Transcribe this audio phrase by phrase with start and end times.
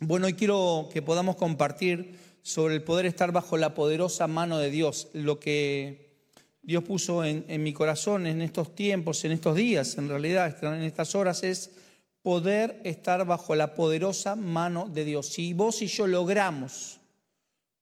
[0.00, 4.70] Bueno, hoy quiero que podamos compartir sobre el poder estar bajo la poderosa mano de
[4.70, 6.12] Dios, lo que
[6.62, 11.16] Dios puso en, mi corazón en estos tiempos, en estos días, en realidad, en estas
[11.16, 11.72] horas, es
[12.22, 15.30] poder estar bajo la poderosa mano de Dios.
[15.30, 17.00] Si vos y yo logramos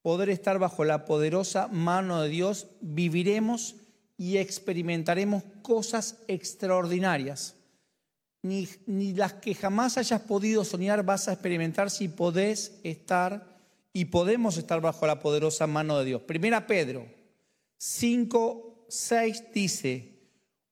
[0.00, 3.74] poder estar bajo la poderosa mano de Dios, viviremos
[4.16, 7.55] y experimentaremos cosas extraordinarias.
[8.46, 13.58] Ni, las que jamás hayas podido soñar vas a experimentar si podés estar
[13.92, 16.22] y podemos estar bajo la poderosa mano de Dios.
[16.22, 17.06] Primera Pedro
[17.78, 20.12] 5, 6 dice,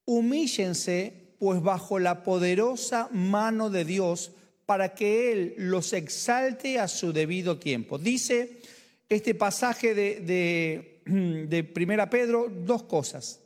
[0.05, 4.31] humíllense pues bajo la poderosa mano de Dios
[4.65, 7.97] para que Él los exalte a su debido tiempo.
[7.97, 8.61] Dice
[9.09, 11.01] este pasaje de
[11.73, 13.41] Primera Pedro dos cosas.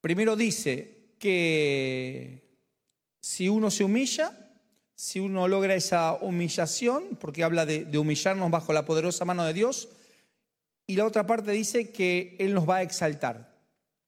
[0.00, 2.47] Primero dice que
[3.20, 4.32] si uno se humilla,
[4.94, 9.88] si uno logra esa humillación, porque habla de, humillarnos bajo la poderosa mano de Dios,
[10.86, 13.56] y la otra parte dice que Él nos va a exaltar.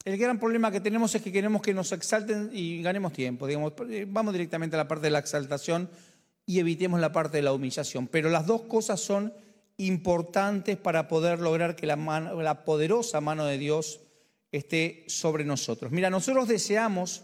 [0.05, 3.47] El gran problema que tenemos es que queremos que nos exalten y ganemos tiempo.
[3.47, 3.75] Digamos,
[4.09, 5.91] vamos directamente a la parte de la exaltación
[6.47, 8.07] y evitemos la parte de la humillación.
[8.07, 9.35] Pero las dos cosas son
[9.77, 14.01] importantes para poder lograr que la poderosa mano de Dios
[14.53, 15.93] esté sobre nosotros.
[15.93, 17.23] Mira, nosotros deseamos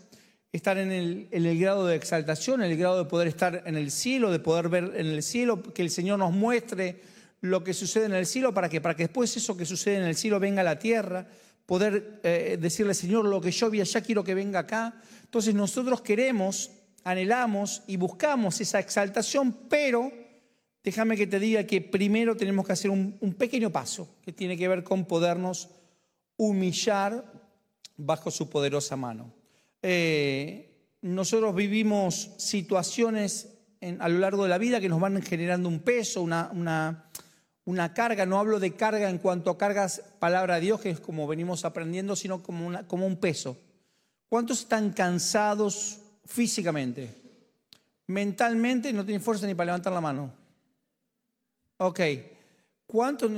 [0.53, 4.31] estar en el, grado de exaltación, en el grado de poder estar en el cielo,
[4.31, 7.03] de poder ver en el cielo, que el Señor nos muestre
[7.41, 10.05] lo que sucede en el cielo, para que, para que después eso que sucede en
[10.05, 11.27] el cielo venga a la tierra,
[11.67, 14.95] poder eh, decirle, Señor, lo que yo vi allá quiero que venga acá.
[15.25, 16.71] Entonces nosotros queremos,
[17.05, 20.11] anhelamos y buscamos esa exaltación, pero
[20.83, 24.69] déjame que te diga que primero tenemos que hacer un pequeño paso que tiene que
[24.69, 25.69] ver con podernos
[26.37, 27.25] humillar
[27.97, 29.36] bajo su poderosa mano.
[29.89, 33.53] Eh, nosotros vivimos situaciones
[34.01, 37.09] a lo largo de la vida que nos van generando un peso, una, una,
[37.67, 38.27] una, carga.
[38.27, 41.65] No hablo de carga en cuanto a cargas, palabra de Dios, que es como venimos
[41.65, 43.57] aprendiendo, sino como, una, como un peso.
[44.29, 47.15] ¿Cuántos están cansados físicamente?
[48.09, 50.33] Mentalmente no tienen fuerza ni para levantar la mano.
[51.77, 52.01] Ok.
[52.89, 53.31] ¿Cuántos?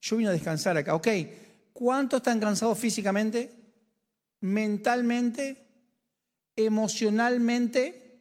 [0.00, 0.94] Yo vine a descansar acá.
[0.94, 1.08] Ok.
[1.74, 3.57] ¿Cuántos están cansados físicamente?
[4.40, 5.66] Mentalmente,
[6.56, 8.20] emocionalmente,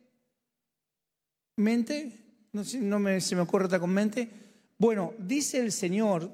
[1.57, 4.29] mente, no, no me, se me ocurre otra con mente.
[4.77, 6.31] Bueno, dice el Señor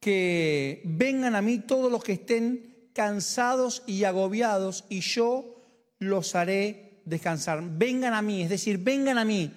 [0.00, 5.56] que vengan a mí todos los que estén cansados y agobiados y yo
[5.98, 7.62] los haré descansar.
[7.62, 9.50] Vengan a mí, es decir, vengan a mí.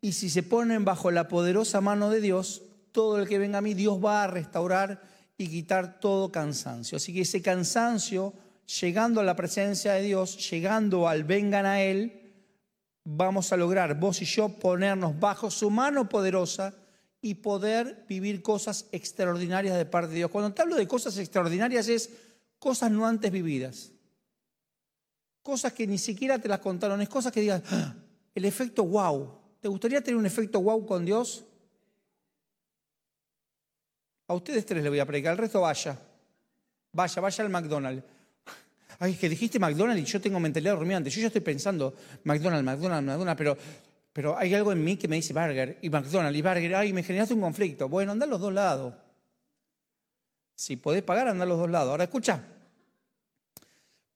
[0.00, 3.62] Y si se ponen bajo la poderosa mano de Dios, todo el que venga a
[3.62, 5.02] mí, Dios va a restaurar
[5.38, 6.96] y quitar todo cansancio.
[6.96, 8.32] Así que ese cansancio
[8.66, 12.26] llegando a la presencia de Dios, llegando al vengan a Él,
[13.04, 16.74] vamos a lograr, vos y yo, ponernos bajo su mano poderosa
[17.20, 20.30] y poder vivir cosas extraordinarias de parte de Dios.
[20.30, 22.10] Cuando te hablo de cosas extraordinarias es
[22.58, 23.92] cosas no antes vividas.
[25.42, 27.94] Cosas que ni siquiera te las contaron, es cosas que digan, ¡Ah!
[28.34, 29.40] el efecto wow.
[29.60, 31.44] ¿Te gustaría tener un efecto wow con Dios?
[34.28, 35.96] A ustedes tres les voy a predicar, el resto vaya.
[36.92, 38.15] Vaya, vaya al McDonald's.
[38.98, 41.10] Ay, es que dijiste McDonald's y yo tengo mentalidad rumiante.
[41.10, 43.56] Yo ya estoy pensando McDonald's, McDonald's, McDonald's, pero,
[44.12, 46.74] pero hay algo en mí que me dice Burger y McDonald's y Burger.
[46.76, 47.88] Ay, me generaste un conflicto.
[47.88, 48.94] Bueno, anda a los dos lados.
[50.54, 51.90] Si podés pagar, anda a los dos lados.
[51.90, 52.42] Ahora escucha.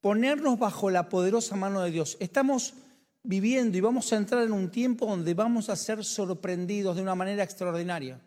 [0.00, 2.16] Ponernos bajo la poderosa mano de Dios.
[2.20, 2.72] Estamos
[3.22, 7.14] viviendo y vamos a entrar en un tiempo donde vamos a ser sorprendidos de una
[7.14, 8.18] manera extraordinaria.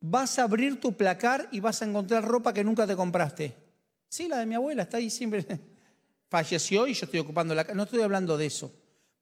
[0.00, 3.67] Vas a abrir tu placar y vas a encontrar ropa que nunca te compraste.
[4.08, 5.44] Sí, la de mi abuela está ahí siempre.
[6.28, 7.74] Falleció y yo estoy ocupando la casa.
[7.74, 8.72] No estoy hablando de eso.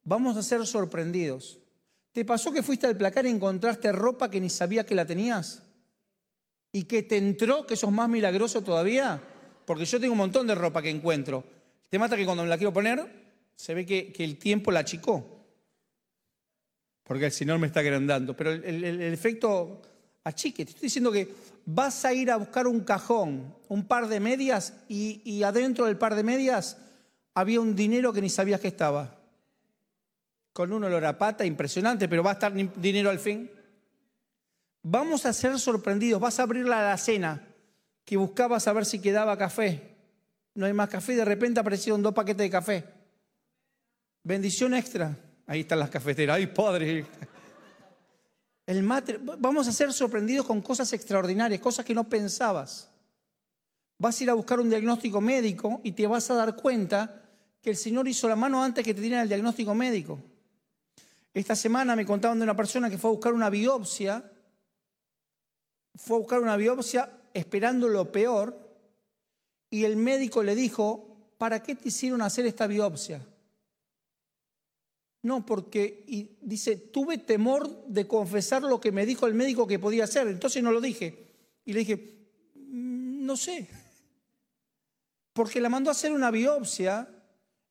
[0.04, 1.58] Vamos a ser sorprendidos.
[2.12, 5.62] ¿Te pasó que fuiste al placar y encontraste ropa que ni sabía que la tenías?
[6.72, 9.20] ¿Y que te entró que sos más milagroso todavía?
[9.64, 11.44] Porque yo tengo un montón de ropa que encuentro.
[11.88, 13.04] Te mata que cuando me la quiero poner,
[13.54, 15.44] se ve que, el tiempo la achicó.
[17.03, 18.36] Porque el Señor me está agrandando.
[18.36, 19.83] Pero el, el efecto
[20.24, 20.65] achique.
[20.65, 21.28] Te estoy diciendo que
[21.66, 26.15] vas a ir a buscar un cajón, un par de medias, y, adentro del par
[26.15, 26.78] de medias
[27.34, 29.18] había un dinero que ni sabías que estaba.
[30.54, 33.51] Con un olor a pata impresionante, pero va a estar dinero al fin.
[34.83, 36.18] Vamos a ser sorprendidos.
[36.18, 37.47] Vas a abrir la alacena
[38.07, 39.97] que buscabas a ver si quedaba café.
[40.54, 42.84] No hay más café, de repente aparecieron dos paquetes de café.
[44.22, 45.15] Bendición extra.
[45.47, 46.36] Ahí están las cafeteras.
[46.36, 47.04] ¡Ay, padre!
[48.66, 48.86] El.
[49.39, 52.91] Vamos a ser sorprendidos con cosas extraordinarias, cosas que no pensabas.
[53.98, 57.22] Vas a ir a buscar un diagnóstico médico y te vas a dar cuenta
[57.63, 60.18] que el Señor hizo la mano antes que te dieran el diagnóstico médico.
[61.33, 64.33] Esta semana me contaban de una persona que fue a buscar una biopsia,
[65.95, 68.66] fue a buscar una biopsia esperando lo peor,
[69.71, 73.21] y el médico le dijo, ¿para qué te hicieron hacer esta biopsia?
[75.26, 79.80] No, porque y dice, tuve temor de confesar lo que me dijo el médico que
[79.80, 81.34] podía hacer, entonces no lo dije.
[81.64, 83.66] Y le dije, "Mm, no sé,
[85.32, 87.08] porque la mandó a hacer una biopsia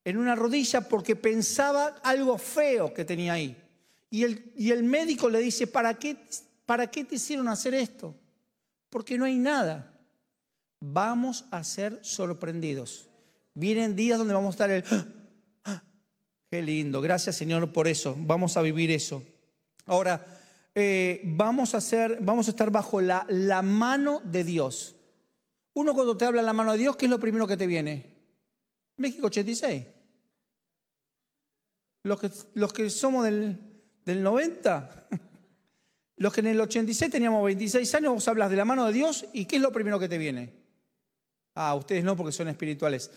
[0.04, 3.56] en una rodilla porque pensaba algo feo que tenía ahí.
[4.10, 6.14] Y el, y el médico le dice, ¿para qué,
[6.66, 8.14] ¿para qué te hicieron hacer esto?
[8.90, 9.98] Porque no hay nada.
[10.78, 13.08] Vamos a ser sorprendidos.
[13.54, 14.84] Vienen días donde vamos a estar el...
[16.56, 18.16] Qué lindo, gracias Señor por eso.
[18.18, 19.22] Vamos a vivir eso.
[19.84, 20.26] Ahora,
[20.74, 24.96] eh, vamos, a hacer, vamos a estar bajo la, la mano de Dios.
[25.74, 28.06] Uno cuando te habla la mano de Dios, ¿qué es lo primero que te viene?
[28.96, 29.84] México 86.
[32.04, 33.58] Los que, los que somos del,
[34.06, 35.08] del 90,
[36.16, 39.26] los que en el 86 teníamos 26 años, vos hablas de la mano de Dios
[39.34, 40.54] y ¿qué es lo primero que te viene?
[41.54, 43.10] Ah, ustedes no porque son espirituales.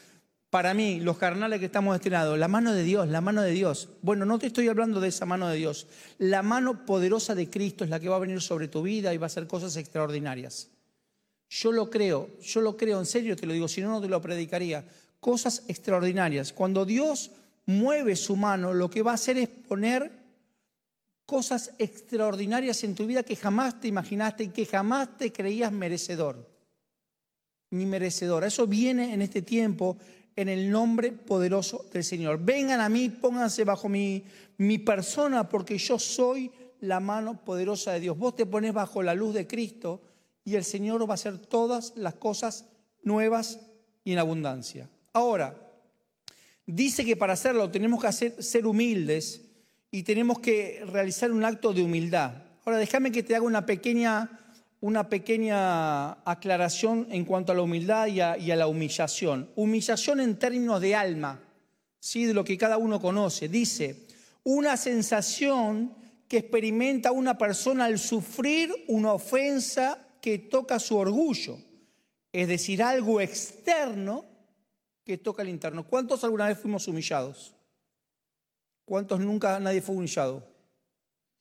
[0.49, 3.89] Para mí, los carnales que estamos destinados, la mano de Dios, la mano de Dios.
[4.01, 5.85] Bueno, no te estoy hablando de esa mano de Dios.
[6.17, 9.17] La mano poderosa de Cristo es la que va a venir sobre tu vida y
[9.17, 10.69] va a hacer cosas extraordinarias.
[11.49, 14.07] Yo lo creo, yo lo creo, en serio te lo digo, si no, no te
[14.07, 14.85] lo predicaría.
[15.19, 16.51] Cosas extraordinarias.
[16.51, 17.31] Cuando Dios
[17.67, 20.11] mueve su mano, lo que va a hacer es poner
[21.27, 26.49] cosas extraordinarias en tu vida que jamás te imaginaste y que jamás te creías merecedor.
[27.69, 28.47] Ni merecedora.
[28.47, 29.97] Eso viene en este tiempo
[30.39, 32.39] en el nombre poderoso del Señor.
[32.41, 34.23] Vengan a mí, pónganse bajo mi,
[34.57, 36.49] mi persona, porque yo soy
[36.79, 38.17] la mano poderosa de Dios.
[38.17, 40.01] Vos te pones bajo la luz de Cristo
[40.45, 42.69] y el Señor va a hacer todas las cosas
[43.03, 43.59] nuevas
[44.05, 44.89] y en abundancia.
[45.11, 45.55] Ahora,
[46.65, 49.41] dice que para hacerlo tenemos que ser humildes
[49.91, 52.43] y tenemos que realizar un acto de humildad.
[52.63, 54.48] Ahora, déjame que te haga una pequeña,
[54.81, 59.49] una pequeña aclaración en cuanto a la humildad y a, la humillación.
[59.55, 61.39] Humillación en términos de alma,
[61.99, 62.25] ¿sí?
[62.25, 63.49] de lo que cada uno conoce.
[63.49, 64.07] Dice,
[64.43, 65.93] una sensación
[66.27, 71.57] que experimenta una persona al sufrir una ofensa que toca su orgullo,
[72.31, 74.25] es decir, algo externo
[75.03, 75.85] que toca el interno.
[75.85, 77.55] ¿Cuántos alguna vez fuimos humillados?
[78.85, 80.43] ¿Cuántos nunca nadie fue humillado?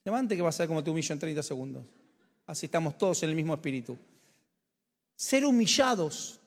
[0.04, 1.97] Levante que vas a ver cómo te humillo en 30 segundos.
[2.48, 3.96] Así estamos todos en el mismo espíritu.
[5.14, 6.40] Ser humillados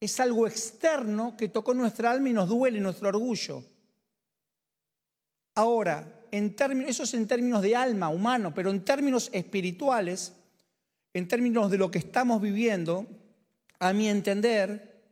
[0.00, 3.64] es algo externo que tocó nuestra alma y nos duele nuestro orgullo.
[5.56, 10.32] Ahora, en términos, eso es en términos de alma humano, pero en términos espirituales,
[11.12, 13.04] en términos de lo que estamos viviendo,
[13.80, 15.02] a mi entender,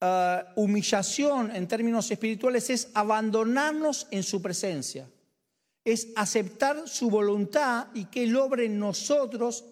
[0.00, 5.06] uh, humillación en términos espirituales es abandonarnos en su presencia,
[5.86, 9.64] es aceptar su voluntad y que Él obre en nosotros.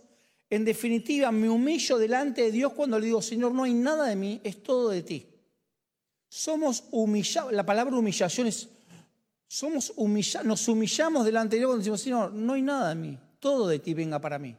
[0.49, 4.15] En definitiva, me humillo delante de Dios cuando le digo, Señor, no hay nada de
[4.15, 5.27] mí, es todo de ti.
[6.29, 8.69] Somos humillados, la palabra humillación es,
[9.49, 13.19] somos humillados, nos humillamos delante de Dios cuando decimos, Señor, no hay nada de mí,
[13.41, 14.57] todo de ti venga para mí.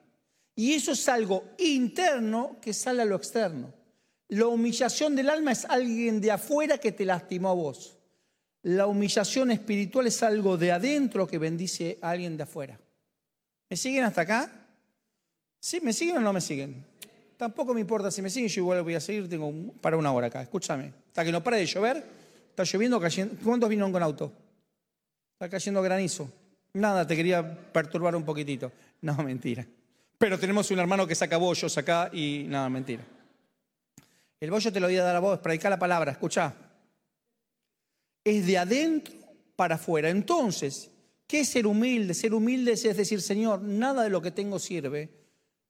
[0.58, 3.74] Y eso es algo interno que sale a lo externo.
[4.28, 7.98] La humillación del alma es alguien de afuera que te lastimó a vos.
[8.65, 12.79] La humillación espiritual es algo de adentro que bendice a alguien de afuera.
[13.69, 14.51] ¿Me siguen hasta acá?
[15.60, 15.79] ¿Sí?
[15.84, 16.84] ¿Me siguen o no me siguen?
[17.38, 20.27] Tampoco me importa si me siguen, yo igual voy a seguir, tengo para una hora
[20.27, 20.91] acá, escúchame.
[21.10, 22.03] Hasta que no pare de llover,
[22.50, 23.36] está lloviendo, cayendo.
[23.43, 24.34] ¿Cuántos vinieron con auto?
[25.34, 26.27] Está cayendo granizo.
[26.74, 28.72] Nada, te quería perturbar un poquitito.
[29.01, 29.63] No, mentira.
[30.17, 33.05] Pero tenemos un hermano que saca bollos acá y nada, mentira.
[34.39, 36.64] El bollo te lo voy a dar a vos, predicar la palabra, escucha.
[38.25, 39.15] Es de adentro
[39.55, 40.10] para afuera.
[40.10, 40.91] Entonces,
[41.25, 42.13] ¿qué es ser humilde?
[42.13, 45.10] Ser humilde es decir, Señor, nada de lo que tengo sirve,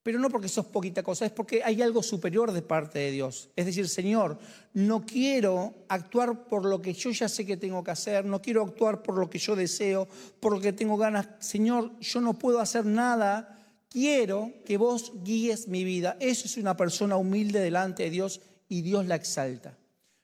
[0.01, 3.49] pero no porque sos poquita cosa, es porque hay algo superior de parte de Dios.
[3.55, 4.39] Es decir, Señor,
[4.73, 8.63] no quiero actuar por lo que yo ya sé que tengo que hacer, no quiero
[8.63, 10.07] actuar por lo que yo deseo,
[10.39, 11.27] por lo que tengo ganas.
[11.39, 13.51] Señor, yo no puedo hacer nada
[13.95, 16.17] quiero que vos guíes mi vida.
[16.19, 19.77] Eso es una persona humilde delante de Dios y Dios la exalta.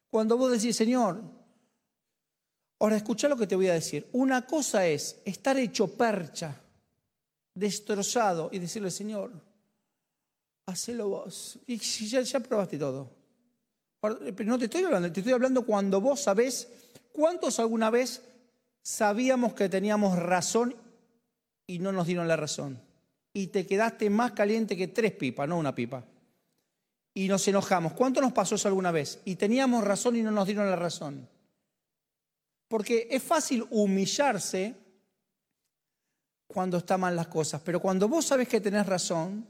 [0.09, 1.23] Cuando vos decís, Señor,
[2.81, 4.07] ahora escucha lo que te voy a decir.
[4.11, 6.59] Una cosa es estar hecho percha,
[7.55, 9.31] destrozado y decirle, Señor,
[10.65, 11.59] hacelo vos.
[11.67, 13.09] Y ya, ya probaste todo.
[14.01, 16.67] Pero no te estoy hablando, te estoy hablando cuando vos sabés,
[17.13, 18.23] ¿cuántos alguna vez
[18.81, 20.75] sabíamos que teníamos razón
[21.67, 22.81] y no nos dieron la razón?
[23.33, 26.03] y te quedaste más caliente que tres pipas, no una pipa.
[27.13, 27.93] Y nos enojamos.
[27.93, 29.19] ¿Cuánto nos pasó eso alguna vez?
[29.25, 31.27] Y teníamos razón y no nos dieron la razón.
[32.71, 34.73] Porque es fácil humillarse
[36.47, 39.45] cuando están mal las cosas, pero cuando vos sabés que tenés razón,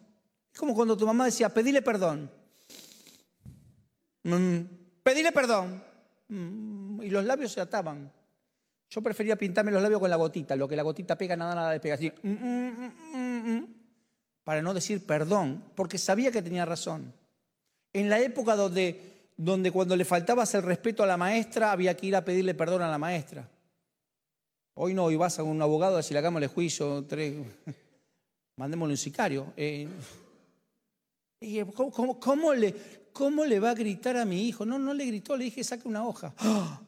[0.52, 2.32] es como cuando tu mamá decía, pedile perdón.
[4.24, 4.62] Mm,
[5.04, 5.84] pedile perdón.
[6.30, 8.12] Mm, y los labios se ataban.
[8.90, 11.80] Yo prefería pintarme los labios con la gotita, lo que la gotita pega, nada, nada
[11.80, 11.94] pega.
[11.94, 13.64] Así, mm,
[14.44, 17.14] para no decir perdón, porque sabía que tenía razón.
[17.94, 19.11] En la época donde,
[19.44, 22.84] donde cuando le faltabas el respeto a la maestra, había que ir a pedirle perdón
[22.84, 23.50] a la maestra.
[24.76, 27.36] Hoy no, hoy vas a un abogado a decirle hagámosle juicio, tres,
[28.58, 29.52] mandémosle un sicario.
[29.58, 29.88] Eh,
[31.74, 32.76] ¿cómo, le,
[33.12, 34.64] ¿Cómo le va a gritar a mi hijo?
[34.64, 36.36] No, no le gritó, le dije saque una hoja.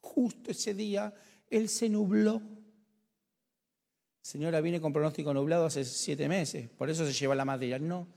[0.00, 1.12] justo ese día
[1.50, 2.40] él se nubló.
[4.22, 7.78] Señora, viene con pronóstico nublado hace siete meses, por eso se lleva la madera.
[7.78, 8.08] No,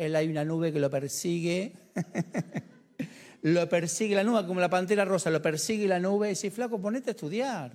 [0.00, 1.74] él hay una nube que lo persigue.
[3.42, 6.80] lo persigue la nube, como la pantera rosa, lo persigue la nube y dice, flaco,
[6.80, 7.70] ponete a estudiar.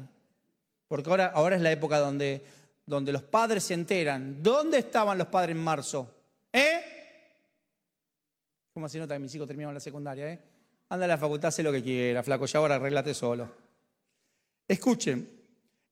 [0.88, 2.44] Porque ahora, ahora es la época donde,
[2.84, 4.41] donde los padres se enteran.
[4.41, 6.10] ¿Dónde estaban los padres en marzo?
[6.51, 6.82] ¿Eh?
[8.74, 10.34] ¿Cómo así nota que mis hijos terminaron la secundaria?
[10.34, 10.39] ¿eh?
[10.89, 13.51] Anda a la facultad, sé lo que quiera, flaco, ya ahora arreglate solo.
[14.67, 15.29] Escuchen,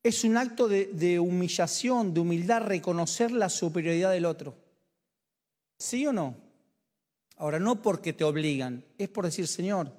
[0.01, 4.62] es un acto de humillación, de humildad, reconocer la superioridad del otro.
[5.83, 6.33] ¿Sí o no?
[7.35, 9.91] Ahora, no porque te obligan, es por decir, Señor,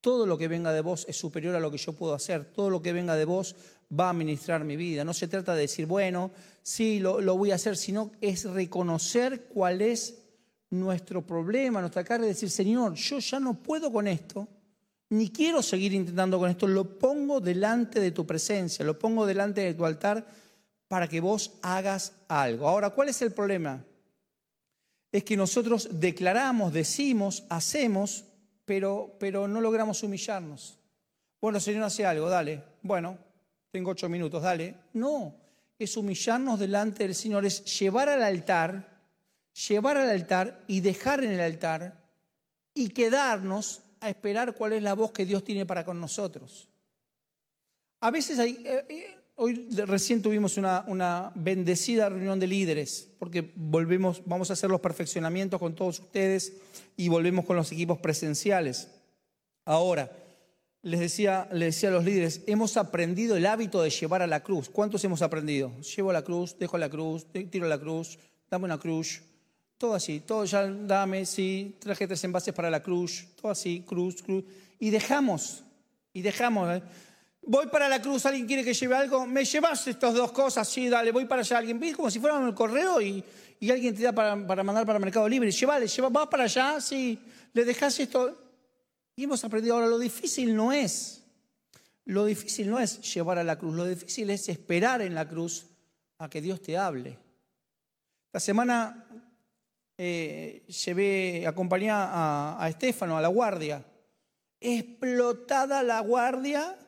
[0.00, 2.70] todo lo que venga de vos es superior a lo que yo puedo hacer, todo
[2.70, 3.56] lo que venga de vos
[3.90, 5.02] va a administrar mi vida.
[5.02, 6.30] No se trata de decir, bueno,
[6.62, 10.22] sí, lo, voy a hacer, sino es reconocer cuál es
[10.70, 14.46] nuestro problema, nuestra carga, y decir, Señor, yo ya no puedo con esto,
[15.08, 19.60] ni quiero seguir intentando con esto, lo pongo delante de tu presencia, lo pongo delante
[19.60, 20.24] de tu altar
[20.86, 22.68] para que vos hagas algo.
[22.68, 23.84] Ahora, ¿cuál es el problema?
[25.14, 28.24] Es que nosotros declaramos, decimos, hacemos,
[28.64, 30.76] pero, pero no logramos humillarnos.
[31.40, 32.64] Bueno, Señor, hace algo, dale.
[32.82, 33.16] Bueno,
[33.70, 34.74] tengo ocho minutos, dale.
[34.92, 35.36] No,
[35.78, 39.04] es humillarnos delante del Señor, es llevar al altar,
[39.68, 41.96] llevar al altar y dejar en el altar
[42.74, 46.68] y quedarnos a esperar cuál es la voz que Dios tiene para con nosotros.
[48.00, 54.22] A veces hay, eh, eh, Hoy recién tuvimos una, bendecida reunión de líderes, porque volvemos,
[54.26, 56.52] vamos a hacer los perfeccionamientos con todos ustedes
[56.96, 58.90] y volvemos con los equipos presenciales.
[59.64, 60.12] Ahora,
[60.82, 64.44] les decía, les decía a los líderes, hemos aprendido el hábito de llevar a la
[64.44, 64.68] cruz.
[64.68, 65.72] ¿Cuántos hemos aprendido?
[65.80, 69.20] Llevo la cruz, dejo la cruz, tiro la cruz, dame una cruz.
[69.78, 74.22] Todo así, todo ya dame, sí, traje tres envases para la cruz, todo así, cruz,
[74.22, 74.44] cruz.
[74.78, 75.64] Y dejamos,
[76.12, 76.76] y dejamos.
[76.76, 76.82] ¿eh?
[77.46, 80.88] Voy para la cruz, alguien quiere que lleve algo, me llevas estas dos cosas, sí,
[80.88, 81.58] dale, voy para allá.
[81.58, 83.22] Alguien como si fuera el correo y,
[83.70, 85.50] alguien te da para, mandar para Mercado Libre.
[85.50, 87.18] Llévale, lleva, vas para allá, sí,
[87.52, 88.38] le dejas esto.
[89.16, 91.22] Y hemos aprendido ahora, lo difícil no es,
[92.06, 95.66] lo difícil no es llevar a la cruz, lo difícil es esperar en la cruz
[96.18, 97.18] a que Dios te hable.
[98.32, 99.06] La semana
[99.98, 103.84] eh, llevé, acompañé a, a Estefano a la guardia.
[104.60, 106.78] Explotada la guardia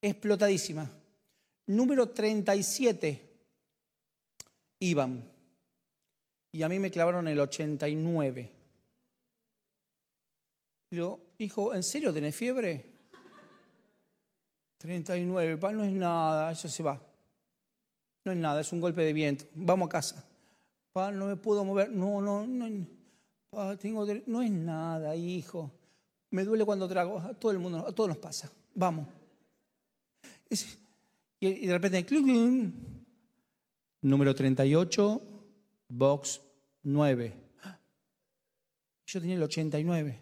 [0.00, 0.90] explotadísima.
[1.66, 3.26] Número 37
[4.80, 5.24] iban.
[6.52, 8.52] Y a mí me clavaron el 89.
[10.90, 12.96] Yo, hijo, ¿en serio tenés fiebre?
[14.78, 17.00] 39, pa, no es nada, eso se va.
[18.24, 19.44] No es nada, es un golpe de viento.
[19.54, 20.24] Vamos a casa.
[20.92, 21.90] Pa, no me puedo mover.
[21.90, 22.86] No, no, no.
[23.50, 25.70] Pa, tengo, no es nada, hijo.
[26.30, 27.18] Me duele cuando trago.
[27.18, 28.50] A todo el mundo, a todos nos pasa.
[28.74, 29.06] Vamos.
[31.40, 32.06] Y de repente,
[34.02, 35.22] número 38,
[35.88, 36.40] box
[36.82, 37.32] 9.
[39.06, 40.20] Yo tenía el 89.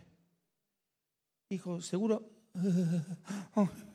[1.51, 2.23] Hijo, seguro.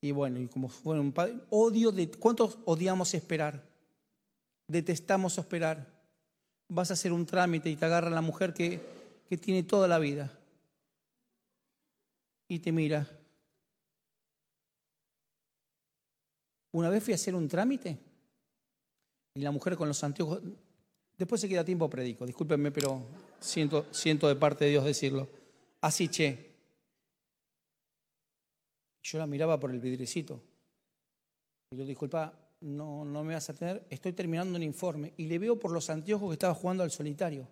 [0.00, 0.70] Y bueno, y como
[1.48, 2.10] odio de.
[2.10, 3.66] ¿Cuántos odiamos esperar?
[4.68, 5.90] Detestamos esperar.
[6.68, 8.82] Vas a hacer un trámite y te agarra la mujer que,
[9.26, 10.30] que tiene toda la vida.
[12.48, 13.08] Y te mira
[16.74, 17.96] Una vez fui a hacer un trámite
[19.34, 20.42] y la mujer con los anteojos,
[21.16, 23.00] después se queda tiempo predico, discúlpenme, pero
[23.38, 25.28] siento, siento de parte de Dios decirlo.
[25.80, 26.52] Así, che.
[29.04, 30.42] Yo la miraba por el vidricito.
[31.70, 35.12] Y yo, disculpa, no, no me vas a tener, estoy terminando un informe.
[35.16, 37.46] Y le veo por los anteojos que estaba jugando al solitario.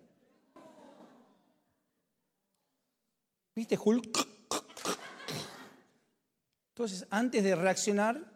[3.55, 4.27] ¿Viste, Hulk?
[6.75, 8.32] Entonces, antes de reaccionar,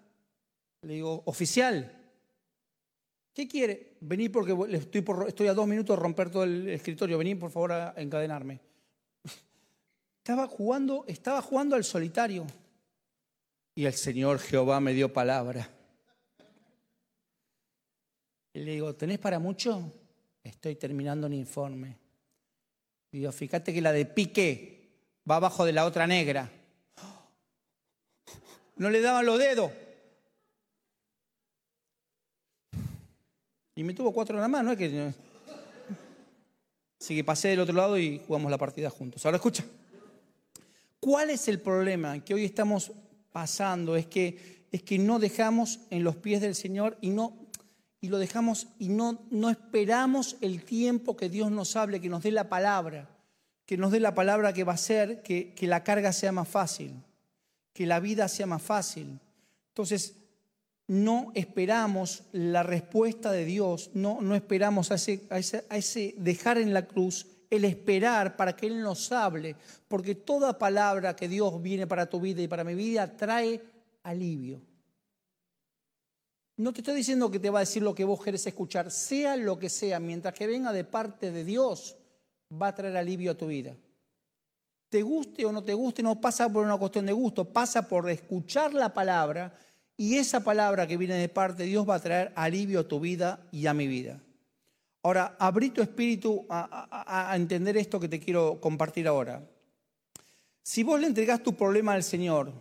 [0.81, 1.91] le digo, oficial,
[3.33, 3.97] ¿qué quiere?
[4.01, 7.93] Vení porque estoy, a dos minutos de romper todo el escritorio, vení por favor a
[7.97, 8.59] encadenarme.
[10.17, 12.45] Estaba jugando, estaba jugando al solitario.
[13.75, 15.69] Y el Señor Jehová me dio palabra.
[18.53, 19.93] Le digo, ¿tenés para mucho?
[20.43, 21.95] Estoy terminando un informe.
[23.11, 24.89] Y digo, fíjate que la de pique
[25.29, 26.51] va abajo de la otra negra.
[28.77, 29.71] No le daban los dedos.
[33.77, 35.13] Y me tuvo cuatro nada más, ¿no es que...
[36.99, 39.23] Así que pasé del otro lado y jugamos la partida juntos.
[39.23, 39.63] Ahora escucha.
[40.99, 42.91] ¿Cuál es el problema que hoy estamos
[43.31, 43.95] pasando?
[43.95, 47.37] Es que, es que no dejamos en los pies del Señor y no
[48.01, 52.23] y lo dejamos y no, no esperamos el tiempo que Dios nos hable, que nos
[52.23, 53.07] dé la palabra,
[53.67, 56.47] que nos dé la palabra que va a hacer que, que la carga sea más
[56.47, 56.93] fácil,
[57.73, 59.19] que la vida sea más fácil.
[59.69, 60.15] Entonces,
[60.87, 66.15] no esperamos la respuesta de Dios, no, no esperamos a ese, a, ese, a ese
[66.17, 69.55] dejar en la cruz el esperar para que Él nos hable,
[69.87, 73.61] porque toda palabra que Dios viene para tu vida y para mi vida trae
[74.03, 74.61] alivio.
[76.57, 79.35] No te estoy diciendo que te va a decir lo que vos querés escuchar, sea
[79.35, 81.97] lo que sea, mientras que venga de parte de Dios,
[82.51, 83.75] va a traer alivio a tu vida.
[84.89, 88.09] Te guste o no te guste, no pasa por una cuestión de gusto, pasa por
[88.09, 89.53] escuchar la palabra
[89.97, 92.99] y esa palabra que viene de parte de Dios va a traer alivio a tu
[92.99, 94.21] vida y a mi vida.
[95.01, 99.41] Ahora, abrí tu espíritu a, entender esto que te quiero compartir ahora.
[100.61, 102.51] Si vos le entregás tu problema al Señor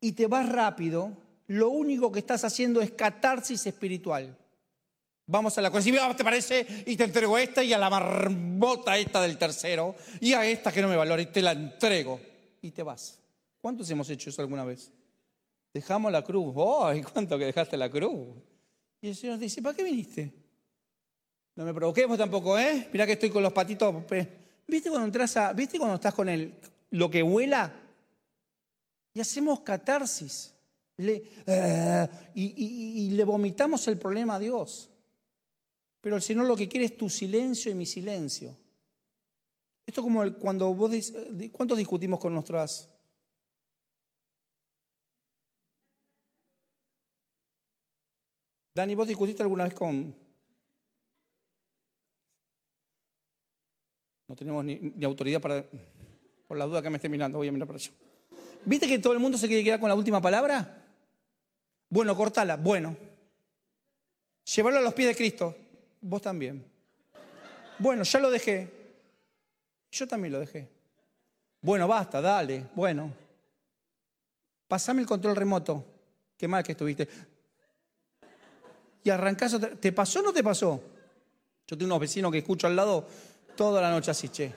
[0.00, 1.12] y te vas rápido,
[1.48, 4.36] lo único que estás haciendo es catarsis espiritual.
[5.26, 6.84] Vamos a la cosa, ¿te parece?
[6.86, 10.80] Y te entrego esta y a la marmota esta del tercero y a esta que
[10.80, 12.18] no me valora y te la entrego
[12.62, 13.18] y te vas.
[13.60, 14.90] ¿Cuántos hemos hecho eso alguna vez?
[15.72, 16.54] Dejamos la cruz.
[16.82, 18.28] ¡Ay, cuánto que dejaste la cruz!
[19.00, 20.32] Y el Señor dice, ¿para qué viniste?
[21.54, 22.88] No me provoquemos tampoco, ¿eh?
[22.92, 23.94] Mira que estoy con los patitos.
[24.66, 26.54] ¿Viste cuando entras a, ¿Viste cuando estás con el,
[26.90, 27.72] lo que vuela?
[29.12, 30.54] Y hacemos catarsis.
[30.98, 34.90] Eh, y, le vomitamos el problema a Dios.
[36.00, 38.56] Pero el Señor lo que quiere es tu silencio y mi silencio.
[39.86, 41.12] Esto es como cuando vos...
[41.52, 42.88] ¿Cuántos discutimos con nuestras...
[48.78, 50.14] Dani, ¿vos discutiste alguna vez con,
[54.28, 55.64] No tenemos ni, autoridad para...
[56.46, 57.90] Por la duda que me esté mirando, voy a mirar para allá.
[58.64, 60.86] ¿Viste que todo el mundo se quiere quedar con la última palabra?
[61.90, 62.56] Bueno, cortala.
[62.56, 62.96] Bueno.
[64.54, 65.56] Llevarlo a los pies de Cristo.
[66.00, 66.64] Vos también.
[67.80, 68.70] Bueno, ya lo dejé.
[69.90, 70.68] Yo también lo dejé.
[71.60, 72.68] Bueno, basta, dale.
[72.76, 73.12] Bueno.
[74.68, 75.84] Pasame el control remoto.
[76.36, 77.08] Qué mal que estuviste.
[79.08, 79.56] Y arrancás.
[79.80, 80.82] ¿Te pasó o no te pasó?
[81.66, 83.06] Yo tengo unos vecinos que escucho al lado
[83.56, 84.52] toda la noche así, che.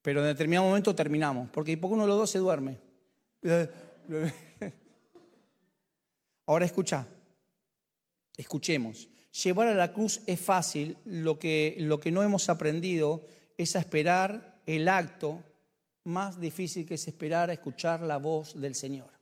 [0.00, 2.78] Pero en determinado momento terminamos, porque poco uno de los dos se duerme.
[6.46, 7.04] Ahora escucha,
[8.36, 9.08] escuchemos.
[9.42, 13.26] Llevar a la cruz es fácil, lo que, lo que no hemos aprendido
[13.58, 15.42] es a esperar el acto
[16.04, 19.15] más difícil que es esperar a escuchar la voz del Señor.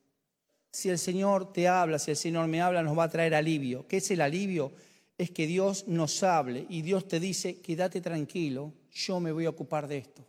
[0.75, 3.87] Si el Señor te habla, si el Señor me habla, nos va a traer alivio.
[3.89, 4.73] ¿Qué es el alivio?
[5.17, 9.51] es que Dios nos hable y Dios te dice, quédate tranquilo, yo me voy a
[9.51, 10.27] ocupar de esto.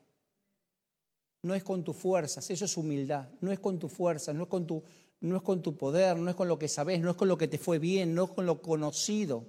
[1.41, 4.49] No es con tus fuerzas, eso es humildad, no es con tus fuerzas, no es
[4.49, 4.83] con tu,
[5.21, 7.37] no es con tu poder, no es con lo que sabes, no es con lo
[7.37, 9.45] que te fue bien, no es con lo conocido.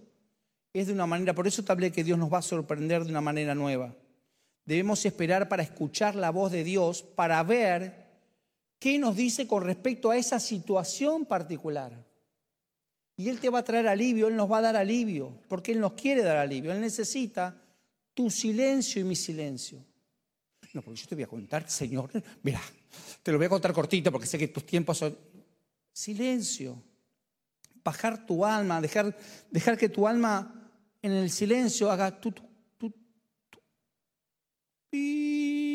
[0.72, 3.10] Es de una manera, por eso te hablé que Dios nos va a sorprender de
[3.10, 3.94] una manera nueva.
[4.66, 8.05] Debemos esperar para escuchar la voz de Dios, para ver
[8.78, 12.04] qué nos dice con respecto a esa situación particular.
[13.16, 15.80] Y Él te va a traer alivio, Él nos va a dar alivio, porque Él
[15.80, 16.72] nos quiere dar alivio.
[16.72, 17.56] Él necesita
[18.12, 19.84] tu silencio y mi silencio.
[20.72, 22.10] No, porque yo te voy a contar, Señor,
[22.42, 22.60] mira,
[23.22, 25.16] te lo voy a contar cortito porque sé que tus tiempos son...
[25.92, 26.82] Silencio.
[27.82, 29.16] Bajar tu alma, dejar,
[29.50, 32.42] dejar que tu alma en el silencio haga tu, tu,
[32.76, 32.92] tu,
[34.90, 35.65] y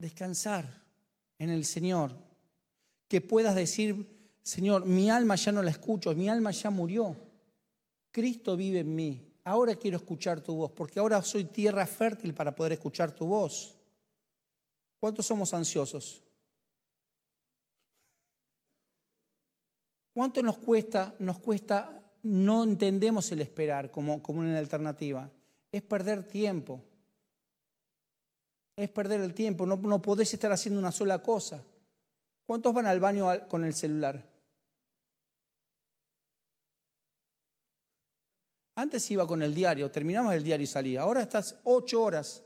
[0.00, 0.82] descansar
[1.38, 2.12] en el Señor.
[3.06, 4.06] Que puedas decir,
[4.42, 7.16] Señor, mi alma ya no la escucho, mi alma ya murió.
[8.10, 9.26] Cristo vive en mí.
[9.44, 13.76] Ahora quiero escuchar tu voz, porque ahora soy tierra fértil para poder escuchar tu voz.
[14.98, 16.22] ¿Cuántos somos ansiosos?
[20.12, 25.30] ¿Cuánto nos cuesta, nos cuesta, no entendemos el esperar como, como una alternativa?
[25.72, 26.82] Es perder tiempo.
[28.80, 29.66] Es perder el tiempo.
[29.66, 31.62] No, no podés estar haciendo una sola cosa.
[32.46, 34.24] ¿Cuántos van al baño con el celular?
[38.76, 41.02] Antes iba con el diario, terminamos el diario y salía.
[41.02, 42.42] Ahora estás ocho horas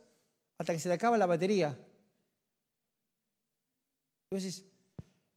[0.58, 1.78] hasta que se te acaba la batería.
[4.28, 4.64] Entonces,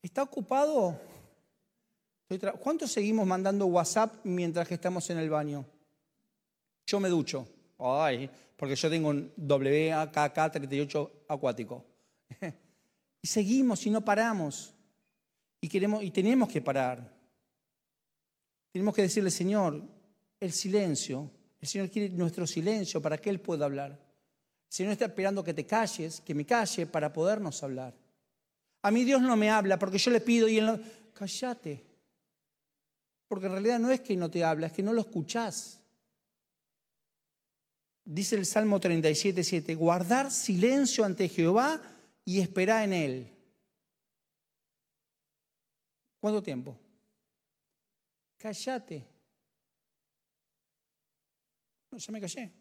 [0.01, 0.99] ¿está ocupado?
[2.59, 5.63] ¿Cuántos seguimos mandando WhatsApp mientras que estamos en el baño?
[6.87, 7.47] Yo me ducho.
[7.77, 11.85] Ay, porque yo tengo un WAKK38 acuático.
[13.21, 14.73] y seguimos y no paramos.
[15.61, 17.15] Y, queremos, y tenemos que parar.
[18.71, 19.81] Tenemos que decirle, Señor,
[20.39, 21.31] el silencio.
[21.61, 23.91] El Señor quiere nuestro silencio para que Él pueda hablar.
[23.91, 27.95] El Señor está esperando que te calles, que me calle para podernos hablar.
[28.81, 30.79] A mí Dios no me habla porque yo le pido y Él no...
[31.13, 31.83] Cállate.
[33.27, 35.76] Porque en realidad no es que no te habla, es que no lo escuchás.
[38.09, 41.81] Dice el Salmo 37, 7, guardar silencio ante Jehová
[42.23, 43.29] y esperar en Él.
[46.17, 46.79] ¿Cuánto tiempo?
[48.37, 49.05] Cállate.
[51.91, 52.53] No, ya me callé.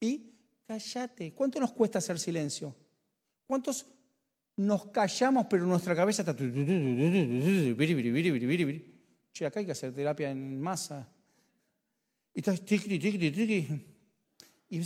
[0.00, 0.32] Y
[0.66, 1.34] cállate.
[1.34, 2.74] ¿Cuánto nos cuesta hacer silencio?
[3.46, 3.84] ¿Cuántos
[4.56, 6.34] nos callamos pero nuestra cabeza está...
[9.34, 11.06] Che, acá hay que hacer terapia en masa.
[12.32, 12.62] Y estás
[14.72, 14.80] Y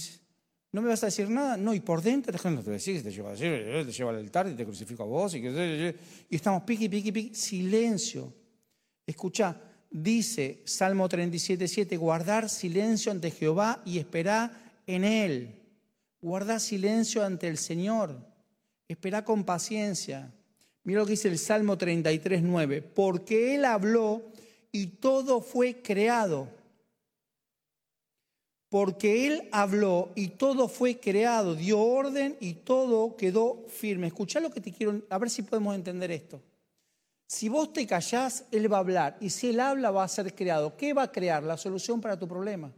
[0.73, 1.57] ¿no me vas a decir nada?
[1.57, 4.65] No, y por dentro, no te decir, te lleva, te lleva al altar y te
[4.65, 5.33] crucifico a vos.
[5.37, 5.45] Y,
[6.29, 8.35] estamos piqui, piqui, piqui, silencio.
[9.07, 9.57] Escucha,
[9.89, 14.51] dice Salmo 37, 7, guardar silencio ante Jehová y esperar
[14.89, 15.55] en Él.
[16.21, 18.19] Guarda silencio ante el Señor.
[18.89, 20.35] Espera con paciencia.
[20.83, 22.83] Mira lo que dice el Salmo 33, 9.
[22.83, 24.33] Porque Él habló
[24.73, 26.56] y todo fue creado.
[28.77, 34.09] Porque Él habló y todo fue creado, dio orden y todo quedó firme.
[34.09, 36.43] Escucha lo que te quiero, a ver si podemos entender esto.
[37.27, 39.17] Si vos te callás, Él va a hablar.
[39.19, 40.77] Y si Él habla, va a ser creado.
[40.77, 41.43] ¿Qué va a crear?
[41.43, 42.71] La solución para tu problema.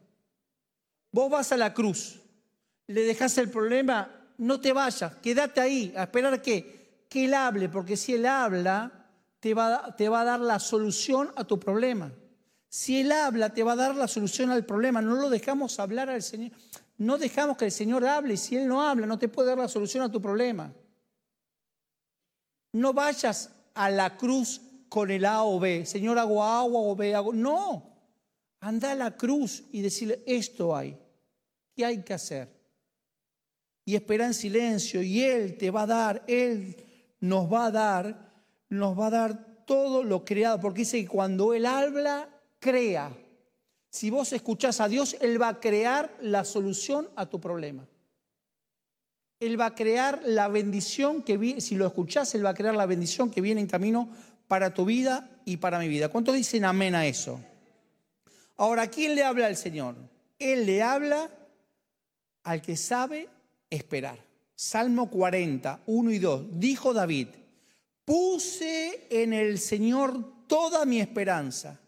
[1.11, 2.21] Vos vas a la cruz,
[2.87, 7.69] le dejas el problema, no te vayas, quédate ahí, a esperar que, que Él hable,
[7.69, 9.05] porque si Él habla,
[9.41, 12.13] te va, te va a dar la solución a tu problema.
[12.69, 15.01] Si Él habla, te va a dar la solución al problema.
[15.01, 16.53] No lo dejamos hablar al Señor.
[16.99, 18.37] No dejamos que el Señor hable.
[18.37, 20.73] Si Él no habla, no te puede dar la solución a tu problema.
[22.73, 25.87] No vayas a la cruz con el A o B.
[25.87, 27.15] Señor, hago agua o B.
[27.15, 27.33] Hago...
[27.33, 27.97] No.
[28.61, 30.99] Anda a la cruz y decirle, esto hay.
[31.75, 32.53] ¿Qué hay que hacer?
[33.85, 36.77] Y espera en silencio y Él te va a dar, Él
[37.21, 38.29] nos va a dar
[38.69, 43.13] nos va a dar todo lo creado, porque dice que cuando Él habla, crea.
[43.91, 47.87] Si vos escuchás a Dios, Él va a crear la solución a tu problema.
[49.41, 52.75] Él va a crear la bendición que viene, si lo escuchás, Él va a crear
[52.75, 54.09] la bendición que viene en camino
[54.49, 56.09] para tu vida y para mi vida.
[56.09, 57.41] ¿Cuántos dicen amén a eso?
[58.57, 59.95] Ahora, ¿quién le habla al Señor?
[60.39, 61.31] Él le habla
[62.43, 63.29] al que sabe
[63.71, 64.19] esperar.
[64.55, 66.47] Salmo 40, 1 y 2.
[66.59, 67.29] Dijo David,
[68.05, 71.79] Puse en el Señor toda mi esperanza.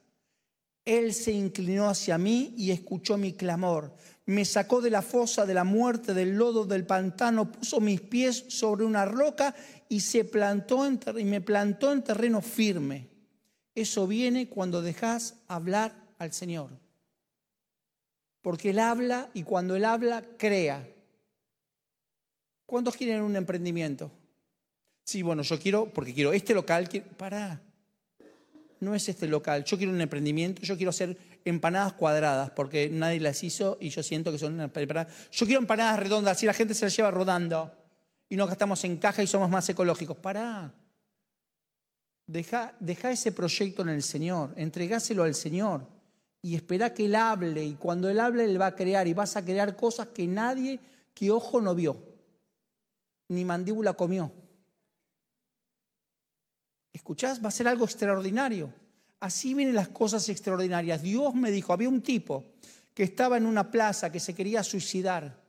[0.84, 3.94] Él se inclinó hacia mí y escuchó mi clamor.
[4.26, 8.44] Me sacó de la fosa de la muerte, del lodo del pantano, puso mis pies
[8.48, 9.54] sobre una roca
[9.88, 13.08] y, se plantó en y me plantó en terreno firme.
[13.74, 16.70] Eso viene cuando dejas hablar al Señor.
[18.42, 20.86] Porque Él habla y cuando Él habla, crea.
[22.66, 24.10] ¿Cuántos quieren un emprendimiento?
[25.04, 27.60] Sí, bueno, yo quiero, porque quiero este local, para,
[28.80, 33.20] no es este local, yo quiero un emprendimiento, yo quiero hacer empanadas cuadradas, porque nadie
[33.20, 35.28] las hizo y yo siento que son empanadas.
[35.30, 37.72] Yo quiero empanadas redondas, así la gente se las lleva rodando
[38.28, 40.16] y no gastamos en caja y somos más ecológicos.
[40.16, 40.72] Pará.
[42.26, 45.86] Deja, deja ese proyecto en el Señor, entregáselo al Señor
[46.40, 47.62] y espera que Él hable.
[47.64, 50.78] Y cuando Él hable, Él va a crear y vas a crear cosas que nadie,
[51.12, 51.96] que ojo no vio,
[53.28, 54.32] ni mandíbula comió.
[56.92, 57.42] ¿Escuchás?
[57.42, 58.72] Va a ser algo extraordinario.
[59.20, 61.02] Así vienen las cosas extraordinarias.
[61.02, 62.52] Dios me dijo, había un tipo
[62.94, 65.40] que estaba en una plaza que se quería suicidar.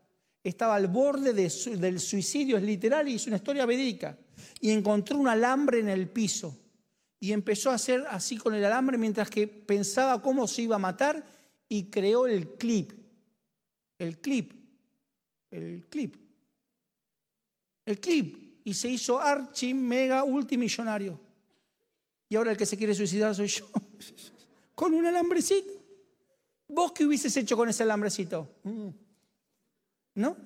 [0.43, 4.17] Estaba al borde del suicidio, es literal y es una historia verídica.
[4.59, 6.57] Y encontró un alambre en el piso.
[7.19, 10.79] Y empezó a hacer así con el alambre mientras que pensaba cómo se iba a
[10.79, 11.23] matar
[11.69, 12.91] y creó el clip.
[13.97, 14.51] El clip.
[15.51, 16.15] El clip.
[17.85, 18.61] El clip.
[18.63, 21.19] Y se hizo archi mega ultimillonario.
[22.31, 23.67] Y ahora el que se quiere suicidar soy yo.
[24.75, 25.73] con un alambrecito.
[26.69, 28.47] ¿Vos qué hubieses hecho con ese alambrecito?
[30.15, 30.37] ¿No?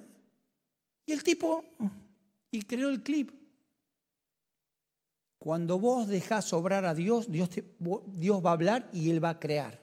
[1.06, 1.64] Y el tipo,
[2.50, 3.30] y creó el clip.
[5.38, 7.52] Cuando vos dejás obrar a Dios, Dios,
[8.08, 9.80] Dios va a hablar y Él va a crear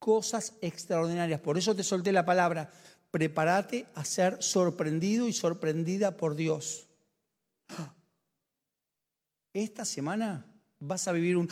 [0.00, 1.40] cosas extraordinarias.
[1.40, 2.72] Por eso te solté la palabra.
[3.12, 6.88] Prepárate a ser sorprendido y sorprendida por Dios.
[9.52, 11.48] Esta semana vas a vivir un...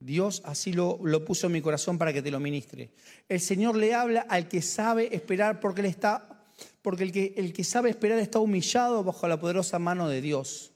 [0.00, 2.92] Dios así lo, lo, puso en mi corazón para que te lo ministre.
[3.28, 6.44] El Señor le habla al que sabe esperar porque, él está,
[6.82, 10.72] porque el, que, el que sabe esperar está humillado bajo la poderosa mano de Dios.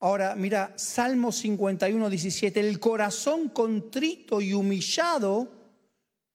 [0.00, 5.52] Ahora, mira, Salmo 51, 17, el corazón contrito y humillado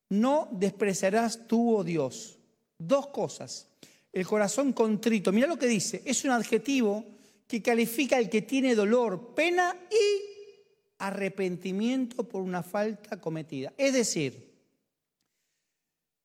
[0.10, 2.40] no despreciarás tú, oh Dios.
[2.78, 3.68] Dos cosas.
[4.12, 7.06] El corazón contrito, mira lo que dice, es un adjetivo
[7.52, 13.74] que califica al que tiene dolor, pena y arrepentimiento por una falta cometida.
[13.78, 14.56] Es decir,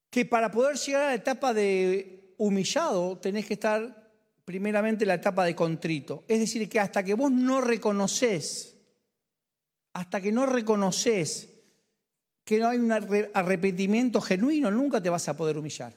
[0.09, 4.09] que para poder llegar a la etapa de humillado tenés que estar
[4.45, 6.23] primeramente la etapa de contrito.
[6.29, 8.77] Es decir, que hasta que vos no reconoces,
[9.95, 11.49] hasta que no reconoces
[12.45, 15.93] que no hay un arrepentimiento genuino, nunca te vas a poder humillar.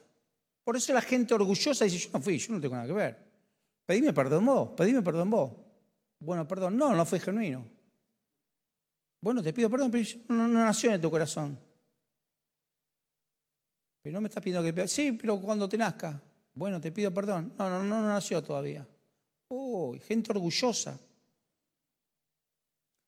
[0.63, 3.28] Por eso la gente orgullosa dice, yo no fui, yo no tengo nada que ver.
[3.89, 5.51] Pedime perdón vos, pedime perdón vos.
[6.19, 7.65] Bueno, perdón, no, no fue genuino.
[9.19, 11.57] Bueno, te pido perdón, pero no, no nació en tu corazón.
[14.03, 14.87] Pero no me estás pidiendo que...
[14.87, 16.21] Sí, pero cuando te nazca.
[16.53, 17.55] Bueno, te pido perdón.
[17.57, 18.87] No, no, no, nació todavía.
[19.47, 20.95] Uy, gente orgullosa.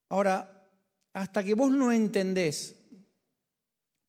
[0.10, 0.68] Ahora,
[1.14, 2.76] hasta que vos no entendés,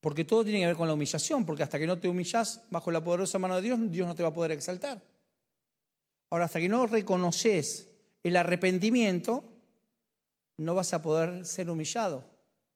[0.00, 2.90] porque todo tiene que ver con la humillación, porque hasta que no te humillas bajo
[2.90, 5.11] la poderosa mano de Dios, Dios no te va a poder exaltar.
[6.32, 7.90] Ahora, hasta que no reconoces
[8.22, 9.44] el arrepentimiento,
[10.56, 12.24] no vas a poder ser humillado.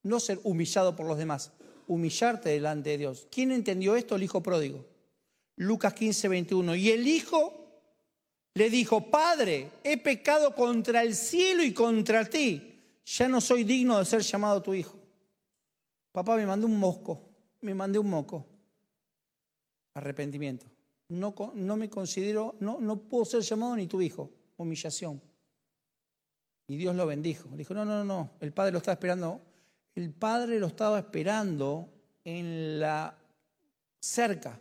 [0.02, 1.52] No ser humillado por los demás,
[1.88, 3.26] humillarte delante de Dios.
[3.30, 4.16] ¿Quién entendió esto?
[4.16, 4.84] El hijo pródigo.
[5.56, 6.74] Lucas 15, 21.
[6.74, 7.80] Y el hijo
[8.52, 12.78] le dijo, Padre, he pecado contra el cielo y contra ti.
[13.06, 14.98] Ya no soy digno de ser llamado tu hijo.
[16.12, 17.22] Papá, me mandé un mosco,
[17.62, 18.44] me mandé un moco.
[19.94, 20.75] Arrepentimiento.
[21.08, 24.30] No, no me considero, no, no puedo ser llamado ni tu hijo.
[24.56, 25.20] Humillación.
[26.68, 27.48] Y Dios lo bendijo.
[27.54, 29.40] Dijo, no, no, no, el padre lo estaba esperando.
[29.94, 31.88] El padre lo estaba esperando
[32.24, 33.16] en la
[34.00, 34.60] cerca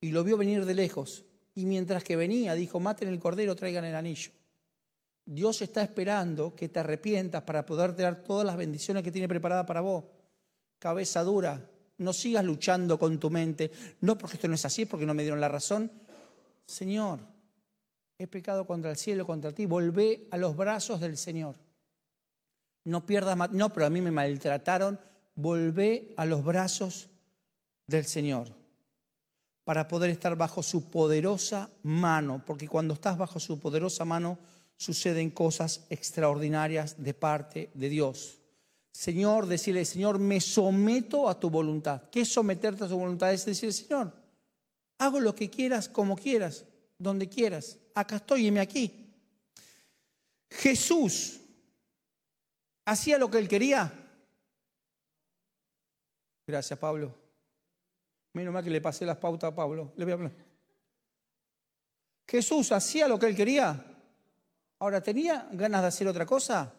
[0.00, 1.24] y lo vio venir de lejos.
[1.54, 4.30] Y mientras que venía, dijo, maten el cordero, traigan el anillo.
[5.24, 9.66] Dios está esperando que te arrepientas para poder dar todas las bendiciones que tiene preparada
[9.66, 10.04] para vos.
[10.78, 11.70] Cabeza dura,
[12.02, 13.70] no sigas luchando con tu mente.
[14.00, 15.90] No porque esto no es así, porque no me dieron la razón.
[16.66, 17.20] Señor,
[18.18, 19.66] he pecado contra el cielo, contra ti.
[19.66, 21.56] Volvé a los brazos del Señor.
[22.84, 23.50] No pierdas más.
[23.52, 25.00] No, pero a mí me maltrataron.
[25.34, 27.08] Volvé a los brazos
[27.86, 28.48] del Señor
[29.64, 34.38] para poder estar bajo su poderosa mano, porque cuando estás bajo su poderosa mano
[34.76, 38.41] suceden cosas extraordinarias de parte de Dios.
[38.92, 42.02] Señor, decirle, Señor, me someto a tu voluntad.
[42.10, 43.32] ¿Qué es someterte a su voluntad?
[43.32, 44.12] Es decir, Señor,
[44.98, 46.66] hago lo que quieras, como quieras,
[46.98, 47.78] donde quieras.
[47.94, 49.10] Acá estoy, y aquí.
[50.50, 51.40] Jesús
[52.84, 53.90] hacía lo que él quería.
[56.46, 57.14] Gracias, Pablo.
[58.34, 59.92] Menos mal que le pasé las pautas a Pablo.
[59.96, 60.32] Le voy a hablar.
[62.28, 63.84] Jesús hacía lo que él quería.
[64.78, 66.72] Ahora, ¿tenía ganas de hacer otra cosa?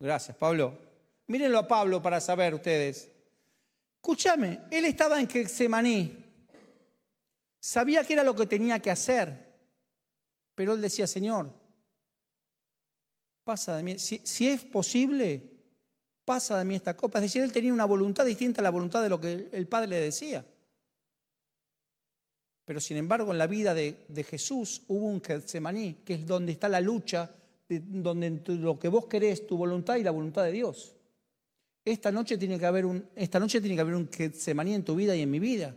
[0.00, 0.85] Gracias, Pablo.
[1.28, 3.10] Mírenlo a Pablo para saber ustedes.
[3.96, 6.24] Escúchame, él estaba en Getsemaní.
[7.58, 9.46] Sabía que era lo que tenía que hacer.
[10.54, 11.52] Pero él decía, Señor,
[13.42, 13.98] pasa de mí.
[13.98, 15.42] Si, es posible,
[16.24, 17.18] pasa de mí esta copa.
[17.18, 19.88] Es decir, él tenía una voluntad distinta a la voluntad de lo que el Padre
[19.88, 20.44] le decía.
[22.64, 26.68] Pero sin embargo, en la vida de, Jesús hubo un Getsemaní, que es donde está
[26.68, 27.30] la lucha,
[27.68, 30.95] donde lo que vos querés, tu voluntad y la voluntad de Dios.
[31.86, 34.96] Esta noche tiene que haber un, esta noche tiene que haber un Getsemaní en tu
[34.96, 35.72] vida y en mi vida,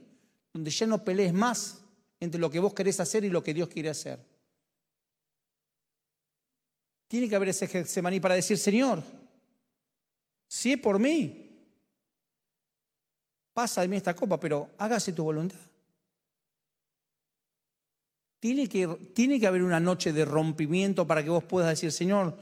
[0.51, 1.83] donde ya no pelees más
[2.19, 4.19] entre lo que vos querés hacer y lo que Dios quiere hacer.
[7.07, 9.03] Tiene que haber ese Getsemaní para decir, Señor,
[10.47, 11.47] si es por mí,
[13.53, 15.59] pasa de mí esta copa, pero hágase tu voluntad.
[18.39, 22.35] Tiene que, tiene que haber una noche de rompimiento para que vos puedas decir, Señor,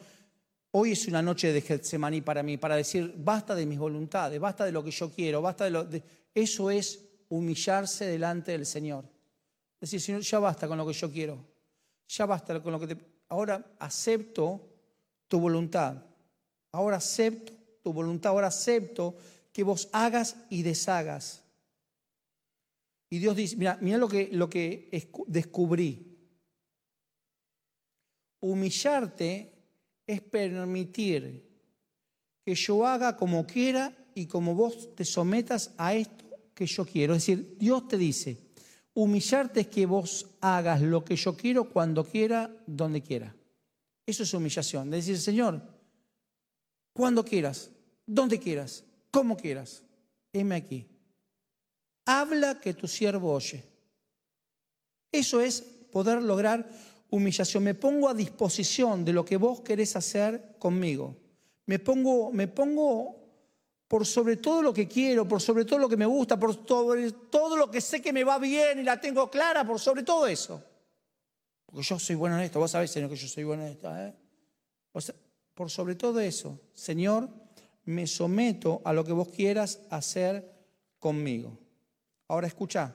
[0.79, 4.63] hoy es una noche de Getsemaní para mí, para decir, basta de mis voluntades, basta
[4.63, 5.87] de lo que yo quiero, basta de lo...
[6.35, 9.03] Eso es humillarse delante del Señor.
[9.81, 11.43] Decir, Señor, ya basta con lo que yo quiero,
[12.07, 12.97] ya basta con lo que te...
[13.29, 14.69] Ahora acepto
[15.27, 16.05] tu voluntad,
[16.71, 19.15] ahora acepto tu voluntad, ahora acepto
[19.51, 21.43] que vos hagas y deshagas.
[23.09, 26.19] Y Dios dice, mira, mira lo que, lo que descubrí.
[28.41, 29.56] Humillarte
[30.07, 31.45] es permitir
[32.43, 37.13] que yo haga como quiera y como vos te sometas a esto que yo quiero.
[37.13, 38.37] Es decir, Dios te dice,
[38.93, 43.35] humillarte es que vos hagas lo que yo quiero, cuando quiera, donde quiera.
[44.05, 44.93] Eso es humillación.
[44.93, 45.61] Es decir, Señor,
[46.93, 47.69] cuando quieras,
[48.05, 49.83] donde quieras, como quieras.
[50.31, 50.87] Heme aquí.
[52.05, 53.63] Habla que tu siervo oye.
[55.11, 56.69] Eso es poder lograr
[57.09, 57.63] humillación.
[57.63, 61.15] Me pongo a disposición de lo que vos querés hacer conmigo.
[61.65, 63.15] Me pongo, me pongo
[63.87, 67.11] por sobre todo lo que quiero, por sobre todo lo que me gusta, por sobre
[67.11, 70.27] todo lo que sé que me va bien y la tengo clara, por sobre todo
[70.27, 70.63] eso.
[71.65, 73.95] Porque yo soy bueno en esto, vos sabés, Señor, que yo soy bueno en esto.
[73.97, 74.13] ¿eh?
[75.53, 77.29] por sobre todo eso, Señor,
[77.85, 80.51] me someto a lo que vos quieras hacer
[80.99, 81.57] conmigo.
[82.27, 82.93] Ahora escucha.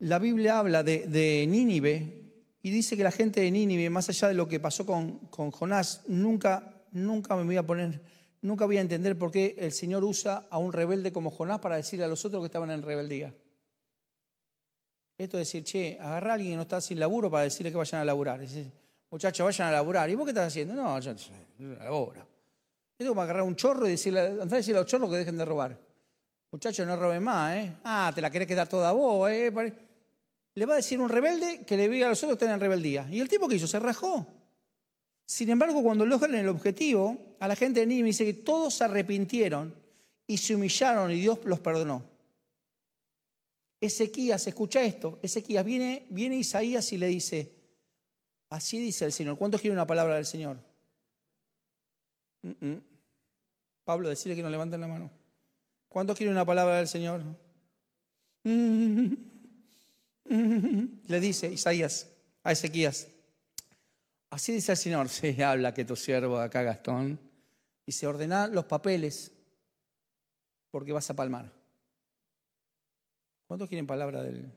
[0.00, 2.32] La Biblia habla de, Nínive
[2.62, 5.50] y dice que la gente de Nínive, más allá de lo que pasó con, con
[5.50, 8.00] Jonás, nunca, nunca me voy a poner,
[8.40, 11.76] nunca voy a entender por qué el Señor usa a un rebelde como Jonás para
[11.76, 13.34] decirle a los otros que estaban en rebeldía.
[15.18, 17.76] Esto es decir, che, agarra a alguien que no está sin laburo para decirle que
[17.76, 18.40] vayan a laburar.
[19.10, 20.08] Muchachos, vayan a laburar.
[20.08, 20.72] ¿Y vos qué estás haciendo?
[20.74, 21.12] No, yo
[21.78, 22.26] laburo.
[22.98, 25.36] Es como agarrar un chorro y decirle, andá a decirle a los chorros que dejen
[25.36, 25.78] de robar.
[26.50, 27.72] Muchachos, no roben más, ¿eh?
[27.84, 29.52] Ah, te la querés quedar toda vos, ¿eh?
[30.54, 32.60] Le va a decir un rebelde que le diga a los otros que estén en
[32.60, 33.08] rebeldía.
[33.10, 34.26] Y el tipo que hizo, se rajó.
[35.24, 38.84] Sin embargo, cuando logran el objetivo, a la gente de Nínive dice que todos se
[38.84, 39.74] arrepintieron
[40.26, 42.04] y se humillaron y Dios los perdonó.
[43.80, 47.52] Ezequías, escucha esto, Ezequías, viene, viene Isaías y le dice,
[48.50, 49.38] así dice el Señor.
[49.38, 50.58] ¿Cuántos quieren una palabra del Señor?
[53.84, 55.10] Pablo, decirle que no levanten la mano.
[55.88, 57.22] ¿Cuántos quieren una palabra del Señor?
[60.30, 62.08] Le dice Isaías
[62.44, 63.08] a Ezequías.
[64.30, 67.18] Así dice el Señor, se habla que tu siervo acá, Gastón,
[67.84, 69.32] y se ordena los papeles
[70.70, 71.52] porque vas a palmar.
[73.48, 74.52] ¿Cuántos quieren palabra del.?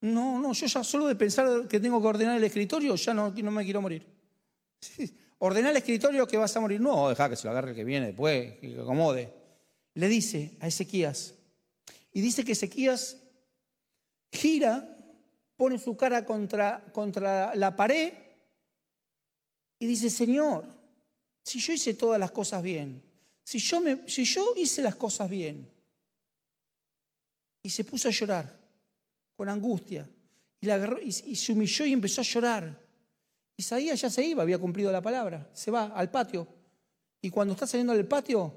[0.00, 3.30] No, no, yo ya solo de pensar que tengo que ordenar el escritorio, ya no,
[3.30, 4.04] no me quiero morir.
[5.38, 6.80] Ordenar el escritorio que vas a morir.
[6.80, 9.32] No, deja que se lo agarre el que viene después, que lo acomode.
[9.94, 11.34] Le dice a Ezequías.
[12.12, 13.16] Y dice que Ezequías
[14.32, 14.96] gira,
[15.56, 18.12] pone su cara contra, contra la pared
[19.78, 20.64] y dice, Señor,
[21.42, 23.02] si yo hice todas las cosas bien,
[23.42, 25.68] si yo, me, si yo hice las cosas bien,
[27.62, 28.58] y se puso a llorar
[29.36, 30.08] con angustia,
[30.60, 32.88] y, la y se humilló y empezó a llorar.
[33.56, 36.46] Isaías ya se iba, había cumplido la palabra, se va al patio.
[37.20, 38.54] Y cuando está saliendo del patio,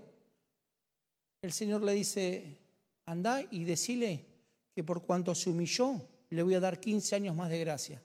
[1.41, 2.57] el Señor le dice,
[3.05, 4.30] anda y decile
[4.73, 8.03] que por cuanto se humilló, le voy a dar 15 años más de gracia.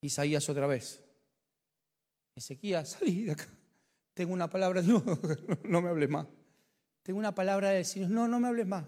[0.00, 1.02] Isaías otra vez.
[2.34, 3.48] Ezequías, salí de acá.
[4.14, 5.02] Tengo una palabra, no,
[5.64, 6.26] no me hables más.
[7.02, 8.84] Tengo una palabra del Señor, no, no me hables más.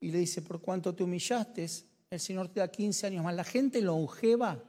[0.00, 1.66] Y le dice, por cuanto te humillaste,
[2.10, 3.34] el Señor te da 15 años más.
[3.34, 4.62] La gente longeva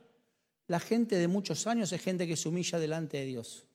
[0.68, 3.66] la gente de muchos años es gente que se humilla delante de Dios.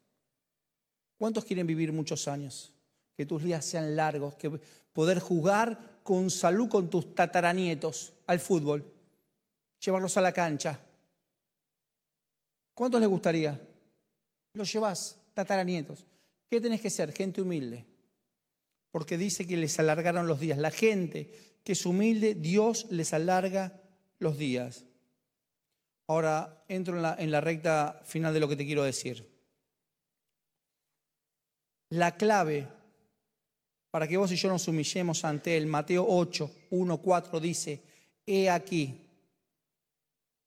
[1.17, 2.75] ¿Cuántos quieren vivir muchos años?
[3.17, 4.51] Que tus días sean largos, que
[4.93, 8.85] poder jugar con salud con tus tataranietos al fútbol,
[9.79, 10.81] llevarlos a la cancha.
[12.75, 13.61] ¿Cuántos les gustaría?
[14.55, 16.07] Los llevas, tataranietos.
[16.49, 17.13] ¿Qué tenés que ser?
[17.13, 17.87] Gente humilde.
[18.91, 20.59] Porque dice que les alargaron los días.
[20.59, 23.81] La gente que es humilde, Dios les alarga
[24.19, 24.85] los días.
[26.09, 29.31] Ahora entro en la, en la recta final de lo que te quiero decir.
[31.89, 32.69] La clave
[33.93, 37.83] para que vos y yo nos humillemos ante él, Mateo 8, 1, 4 dice,
[38.27, 38.99] he aquí,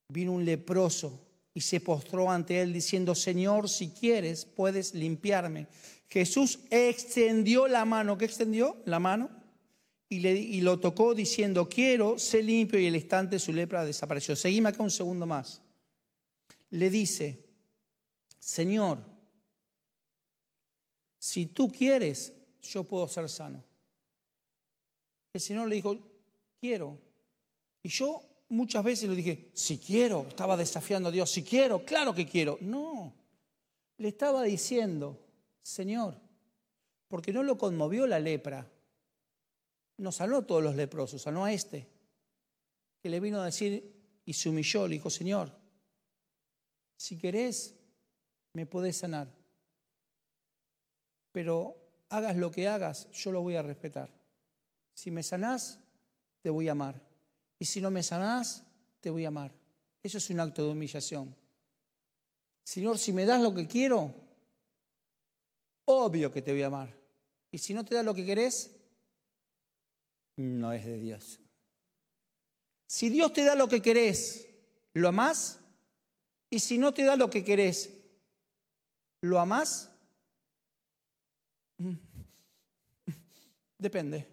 [0.09, 1.21] vino un leproso
[1.53, 5.67] y se postró ante él diciendo, Señor, si quieres, puedes limpiarme.
[6.09, 8.77] Jesús extendió la mano, ¿qué extendió?
[8.83, 9.29] La mano
[10.09, 14.35] y, lo tocó diciendo, quiero, sé limpio, y el instante su lepra desapareció.
[14.35, 15.61] Seguime acá un segundo más.
[16.71, 17.45] Le dice,
[18.39, 18.99] Señor,
[21.19, 22.33] si tú quieres,
[22.69, 23.63] yo puedo ser sano.
[25.33, 25.97] El Señor le dijo,
[26.59, 26.97] quiero.
[27.83, 32.13] Y yo muchas veces le dije, si quiero, estaba desafiando a Dios, si quiero, claro
[32.13, 32.57] que quiero.
[32.61, 33.13] No,
[33.97, 35.19] le estaba diciendo,
[35.61, 36.19] Señor,
[37.07, 38.69] porque no lo conmovió la lepra
[39.97, 41.87] no sanó a todos los leprosos, sanó a este,
[43.01, 43.93] que le vino a decir
[44.25, 45.51] y se humilló, le dijo, Señor,
[46.97, 47.75] si querés,
[48.53, 49.33] me podés sanar,
[51.31, 51.77] pero
[52.09, 54.09] hagas lo que hagas, yo lo voy a respetar.
[54.93, 55.79] Si me sanás,
[56.41, 57.01] te voy a amar.
[57.59, 58.63] Y si no me sanás,
[59.01, 59.51] te voy a amar.
[60.01, 61.35] Eso es un acto de humillación.
[62.63, 64.13] Señor, si me das lo que quiero,
[65.85, 66.95] obvio que te voy a amar.
[67.51, 68.71] Y si no te das lo que querés,
[70.37, 71.39] no es de Dios.
[72.87, 74.47] Si Dios te da lo que querés,
[74.93, 75.59] ¿lo amás?
[76.49, 77.95] Y si no te da lo que querés,
[79.25, 79.89] ¿Lo amás?
[81.77, 81.93] Mm.
[83.77, 84.27] Depende.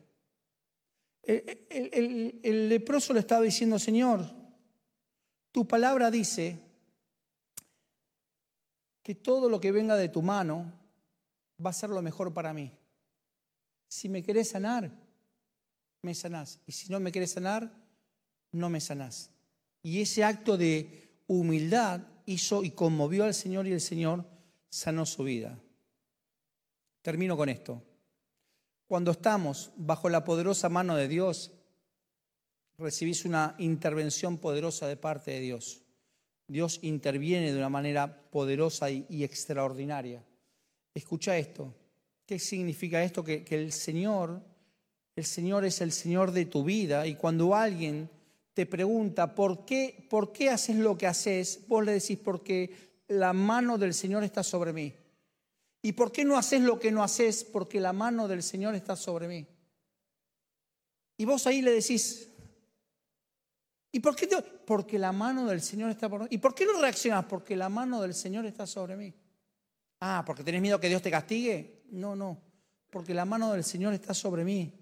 [1.22, 4.28] El, leproso le estaba diciendo, Señor,
[5.52, 6.58] tu palabra dice
[9.02, 10.72] que todo lo que venga de tu mano
[11.64, 12.72] va a ser lo mejor para mí.
[13.88, 14.90] Si me querés sanar,
[16.02, 16.60] me sanás.
[16.66, 17.72] Y si no me querés sanar,
[18.52, 19.30] no me sanás.
[19.82, 24.24] Y ese acto de humildad hizo y conmovió al Señor y el Señor
[24.70, 25.58] sanó su vida.
[27.02, 27.82] Termino con esto.
[28.86, 31.52] Cuando estamos bajo la poderosa mano de Dios,
[32.78, 35.82] recibís una intervención poderosa de parte de Dios.
[36.46, 40.22] Dios interviene de una manera poderosa y, extraordinaria.
[40.94, 41.74] Escucha esto.
[42.26, 43.24] ¿Qué significa esto?
[43.24, 44.40] Que, que el Señor,
[45.16, 48.10] el Señor es el Señor de tu vida y cuando alguien
[48.54, 52.70] te pregunta por qué, por qué haces lo que haces, vos le decís porque
[53.08, 54.92] la mano del Señor está sobre mí.
[55.82, 57.42] ¿Y por qué no haces lo que no haces?
[57.42, 59.46] Porque la mano del Señor está sobre mí.
[61.18, 62.28] Y vos ahí le decís,
[63.90, 64.28] ¿y por qué?
[64.64, 66.28] Porque la mano del Señor está por mí.
[66.30, 67.24] ¿Y por qué no reaccionas?
[67.24, 69.12] Porque la mano del Señor está sobre mí.
[70.00, 71.82] Ah, porque tenés miedo que Dios te castigue.
[71.90, 72.40] No, no,
[72.90, 74.72] porque la mano del Señor está sobre mí.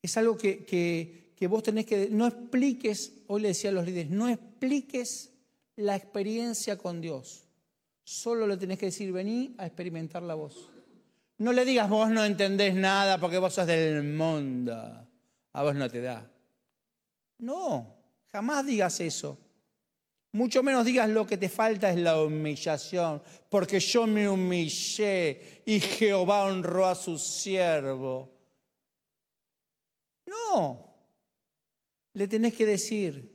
[0.00, 3.84] Es algo que, que, que vos tenés que, no expliques, hoy le decía a los
[3.84, 5.30] líderes, no expliques
[5.76, 7.41] la experiencia con Dios.
[8.04, 10.70] Solo le tenés que decir, vení a experimentar la voz.
[11.38, 14.72] No le digas, vos no entendés nada porque vos sos del mundo.
[15.52, 16.30] A vos no te da.
[17.38, 17.96] No,
[18.28, 19.38] jamás digas eso.
[20.32, 25.78] Mucho menos digas lo que te falta es la humillación, porque yo me humillé y
[25.78, 28.30] Jehová honró a su siervo.
[30.26, 30.94] No,
[32.14, 33.30] le tenés que decir,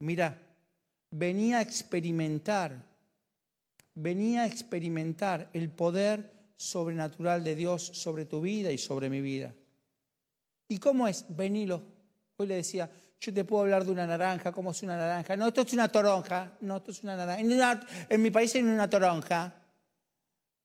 [0.00, 0.40] mira,
[1.10, 2.93] venía a experimentar
[3.94, 9.54] venía a experimentar el poder sobrenatural de Dios sobre tu vida y sobre mi vida.
[10.68, 11.24] ¿Y cómo es?
[11.28, 11.82] Venilo.
[12.36, 12.90] Hoy le decía,
[13.20, 15.36] yo te puedo hablar de una naranja, ¿cómo es una naranja?
[15.36, 16.52] No, esto es una toronja.
[16.60, 17.40] No, esto es una naranja.
[18.08, 19.54] En, mi país hay una toronja.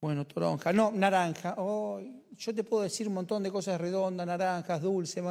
[0.01, 0.73] Bueno, toronja.
[0.73, 1.55] No, naranja.
[1.57, 5.23] Yo te puedo decir un montón de cosas redondas, naranjas, dulces,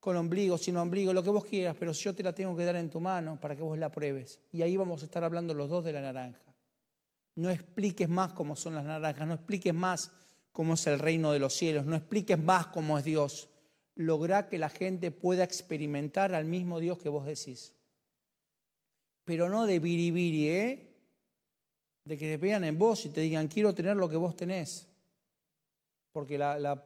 [0.00, 2.76] con ombligo, sin ombligo, lo que vos quieras, pero yo te la tengo que dar
[2.76, 4.40] en tu mano para que vos la pruebes.
[4.52, 6.47] Y ahí vamos a estar hablando los dos de la naranja.
[7.38, 10.10] No expliques más cómo son las naranjas, no expliques más
[10.50, 13.48] cómo es el reino de los cielos, no expliques más cómo es Dios.
[13.94, 17.76] Logra que la gente pueda experimentar al mismo Dios que vos decís.
[19.24, 20.96] Pero no de biribiri, ¿eh?
[22.02, 24.88] De que te vean en vos y te digan, quiero tener lo que vos tenés.
[26.10, 26.84] Porque la,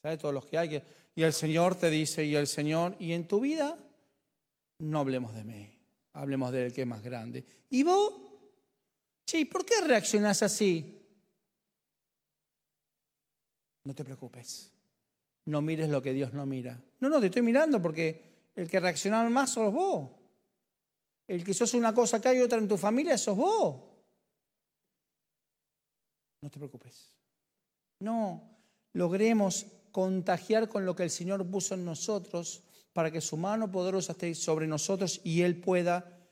[0.00, 0.18] ¿sabes?
[0.18, 0.82] Todos los que hay.
[1.14, 3.78] Y el Señor te dice, y el Señor, y en tu vida,
[4.78, 5.70] no hablemos de mí,
[6.14, 7.44] hablemos del que es más grande.
[7.68, 8.24] ¿Y vos?
[9.26, 11.00] Sí, ¿por qué reaccionas así?
[13.84, 14.70] No te preocupes.
[15.46, 16.82] No mires lo que Dios no mira.
[17.00, 20.10] No, no, te estoy mirando porque el que reacciona más sos vos.
[21.26, 23.82] El que sos una cosa acá y otra en tu familia sos vos.
[26.40, 27.14] No te preocupes.
[28.00, 28.58] No,
[28.92, 32.62] logremos contagiar con lo que el Señor puso en nosotros
[32.92, 36.23] para que su mano poderosa esté sobre nosotros y Él pueda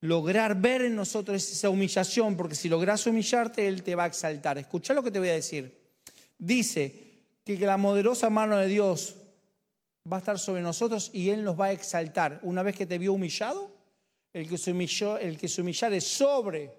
[0.00, 4.58] lograr ver en nosotros esa humillación, porque si logras humillarte, Él te va a exaltar.
[4.58, 5.76] Escucha lo que te voy a decir.
[6.38, 7.08] Dice
[7.44, 9.16] que la poderosa mano de Dios
[10.10, 12.40] va a estar sobre nosotros y Él nos va a exaltar.
[12.42, 13.70] Una vez que te vio humillado,
[14.32, 16.70] el que se, humilló, el que se humillare sobre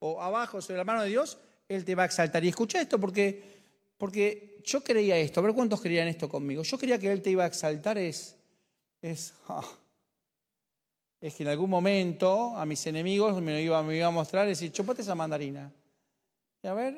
[0.00, 1.38] o abajo sobre la mano de Dios,
[1.68, 2.44] Él te va a exaltar.
[2.44, 3.42] Y escucha esto porque,
[3.96, 5.40] porque yo creía esto.
[5.40, 6.62] A ver cuántos creían esto conmigo.
[6.62, 8.36] Yo creía que Él te iba a exaltar es...
[9.00, 9.64] es ah,
[11.20, 15.02] es que en algún momento a mis enemigos me iba, a mostrar y decir, chupate
[15.02, 15.72] esa mandarina.
[16.62, 16.94] Y a ver,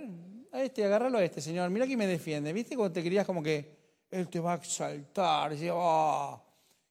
[0.52, 2.52] a este, agárralo a este, señor, mira que me defiende.
[2.52, 3.78] ¿Viste cuando te querías como que
[4.10, 5.54] él te va a exaltar?
[5.54, 6.42] Y, oh",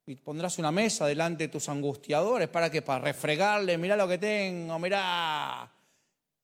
[0.07, 4.17] y pondrás una mesa delante de tus angustiadores para que para refregarle, mira lo que
[4.17, 5.71] tengo, mira.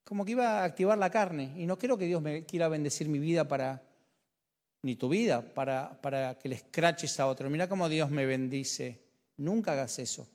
[0.04, 1.52] Como que iba a activar la carne.
[1.58, 3.82] Y no quiero que Dios me quiera bendecir mi vida para,
[4.84, 7.50] ni tu vida, para, para que le escraches a otro.
[7.50, 9.02] Mira cómo Dios me bendice.
[9.38, 10.28] Nunca hagas eso.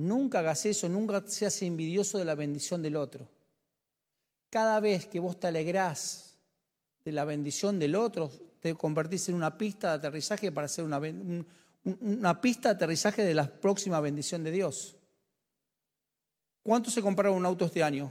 [0.00, 3.28] Nunca hagas eso, nunca seas envidioso de la bendición del otro.
[4.48, 6.38] Cada vez que vos te alegrás
[7.04, 8.30] de la bendición del otro,
[8.60, 10.98] te convertís en una pista de aterrizaje para hacer una,
[12.00, 14.96] una pista de aterrizaje de la próxima bendición de Dios.
[16.62, 18.10] ¿Cuánto se compraron un auto este año?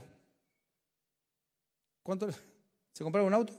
[2.04, 2.30] ¿Cuánto
[2.92, 3.52] se compraron un auto?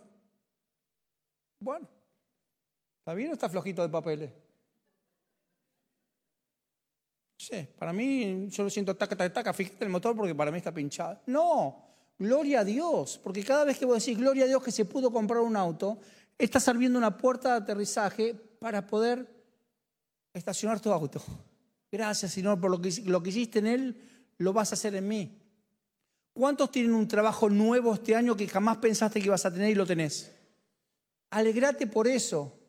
[1.60, 1.86] Bueno,
[3.00, 4.32] ¿está bien o está flojito de papeles?
[7.42, 10.60] Sí, para mí yo lo siento taca, taca, taca, fíjate el motor porque para mí
[10.60, 11.22] está pinchado.
[11.26, 11.76] No,
[12.20, 15.12] gloria a Dios, porque cada vez que vos decís gloria a Dios que se pudo
[15.12, 15.98] comprar un auto,
[16.38, 19.28] estás abriendo una puerta de aterrizaje para poder
[20.32, 21.20] estacionar tu auto.
[21.92, 24.02] Gracias Señor por lo que, lo que hiciste en Él,
[24.38, 25.42] lo vas a hacer en mí.
[26.34, 29.76] ¿Cuántos tienen un trabajo nuevo este año que jamás pensaste que ibas a tener y
[29.76, 30.32] lo tenés?
[31.32, 32.61] Alegrate por eso.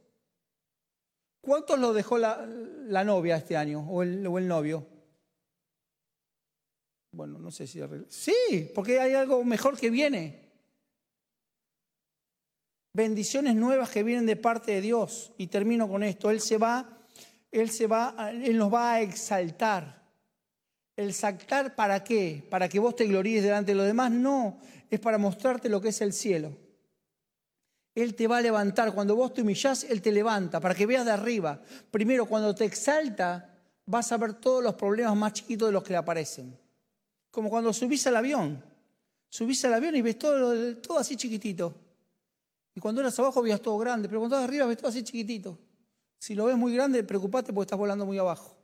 [1.42, 2.46] ¿Cuántos lo dejó la,
[3.04, 4.86] novia este año o el, o el, novio?
[7.10, 7.80] Bueno, no sé si...
[8.08, 10.52] Sí, porque hay algo mejor que viene.
[12.94, 15.32] Bendiciones nuevas que vienen de parte de Dios.
[15.36, 16.30] Y termino con esto.
[16.30, 17.00] Él se va,
[17.50, 20.00] Él se va, Él nos va a exaltar.
[20.96, 22.46] ¿El saltar para qué?
[22.50, 24.12] ¿Para que vos te gloríes delante de los demás?
[24.12, 26.56] No, es para mostrarte lo que es el cielo.
[27.94, 28.94] Él te va a levantar.
[28.94, 31.60] Cuando vos te humillás, Él te levanta para que veas de arriba.
[31.90, 33.54] Primero, cuando te exalta,
[33.86, 36.58] vas a ver todos los problemas más chiquitos de los que le aparecen.
[37.30, 38.64] Como cuando subís al avión.
[39.28, 41.74] Subís al avión y ves todo, todo así chiquitito.
[42.74, 45.58] Y cuando eras abajo veías todo grande, pero cuando estás arriba ves todo así chiquitito.
[46.18, 48.56] Si lo ves muy grande, preocupate porque estás volando muy abajo.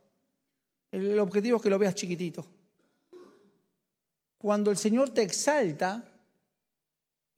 [0.91, 2.45] El objetivo es que lo veas chiquitito.
[4.37, 6.08] Cuando el Señor te exalta,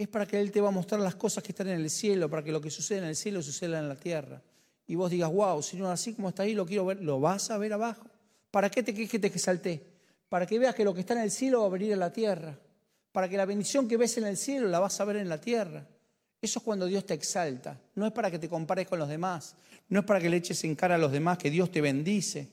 [0.04, 2.30] es para que Él te va a mostrar las cosas que están en el cielo,
[2.30, 4.42] para que lo que sucede en el cielo suceda en la tierra.
[4.88, 7.58] Y vos digas, wow, Señor, así como está ahí, lo quiero ver, lo vas a
[7.58, 8.08] ver abajo.
[8.52, 9.82] ¿Para qué te quejes que te exalté?
[10.28, 12.12] Para que veas que lo que está en el cielo va a venir a la
[12.12, 12.58] tierra.
[13.12, 15.40] Para que la bendición que ves en el cielo la vas a ver en la
[15.40, 15.86] tierra.
[16.42, 17.80] Eso es cuando Dios te exalta.
[17.96, 19.56] No es para que te compares con los demás.
[19.90, 22.50] No es para que le eches en cara a los demás que Dios te bendice.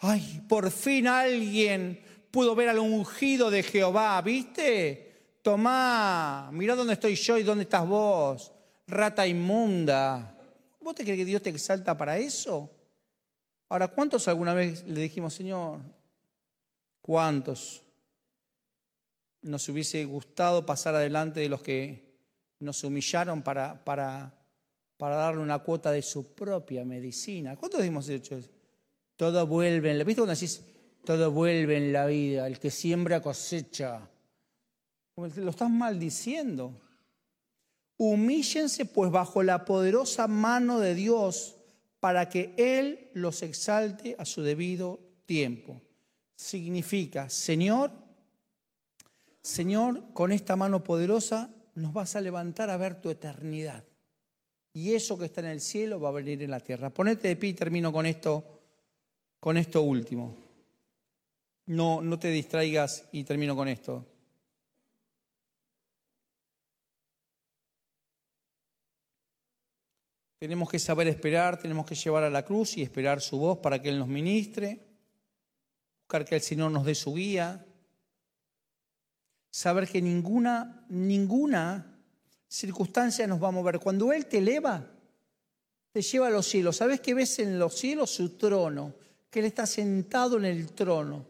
[0.00, 5.09] Ay, por fin alguien pudo ver al ungido de Jehová, ¿viste?
[5.42, 8.52] Tomá, mira dónde estoy yo y dónde estás vos,
[8.86, 10.36] rata inmunda.
[10.80, 12.70] ¿Vos te crees que Dios te exalta para eso?
[13.68, 15.80] Ahora, ¿cuántos alguna vez le dijimos, Señor?
[17.00, 17.82] ¿Cuántos?
[19.42, 22.10] Nos hubiese gustado pasar adelante de los que
[22.58, 24.34] nos humillaron para, para,
[24.96, 27.56] para darle una cuota de su propia medicina.
[27.56, 28.50] ¿Cuántos hemos hecho eso?
[29.16, 30.24] Todo vuelve en la vida.
[30.24, 30.64] ¿Viste
[31.04, 32.46] todo vuelve en la vida?
[32.46, 34.08] El que siembra cosecha.
[35.36, 36.80] Lo estás maldiciendo.
[37.96, 41.56] Humíllense pues bajo la poderosa mano de Dios
[42.00, 45.80] para que Él los exalte a su debido tiempo.
[46.34, 47.90] Significa, Señor,
[49.42, 53.84] Señor, con esta mano poderosa nos vas a levantar a ver tu eternidad.
[54.72, 56.90] Y eso que está en el cielo va a venir en la tierra.
[56.90, 58.60] Ponete de pie y termino con esto
[59.40, 60.36] con esto último.
[61.66, 64.04] No, no te distraigas y termino con esto.
[70.40, 73.80] Tenemos que saber esperar, tenemos que llevar a la cruz y esperar su voz para
[73.80, 74.80] que Él nos ministre,
[76.00, 77.64] buscar que el Señor nos dé su guía,
[79.50, 81.96] saber que ninguna, ninguna
[82.48, 83.78] circunstancia nos va a mover.
[83.78, 84.90] Cuando Él te eleva,
[85.92, 86.76] te lleva a los cielos.
[86.76, 88.94] ¿Sabes que ves en los cielos su trono?
[89.30, 91.24] que Él está sentado en el trono.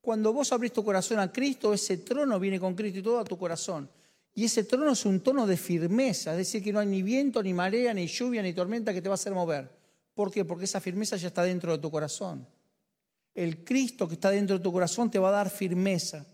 [0.00, 3.24] Cuando vos abrís tu corazón a Cristo, ese trono viene con Cristo y todo a
[3.24, 3.90] tu corazón.
[4.34, 7.42] Y ese trono es un tono de firmeza, es decir, que no hay ni viento,
[7.42, 9.70] ni marea, ni lluvia, ni tormenta que te va a hacer mover.
[10.14, 10.44] ¿Por qué?
[10.44, 12.46] Porque esa firmeza ya está dentro de tu corazón.
[13.34, 16.26] El Cristo que está dentro de tu corazón te va a dar firmeza,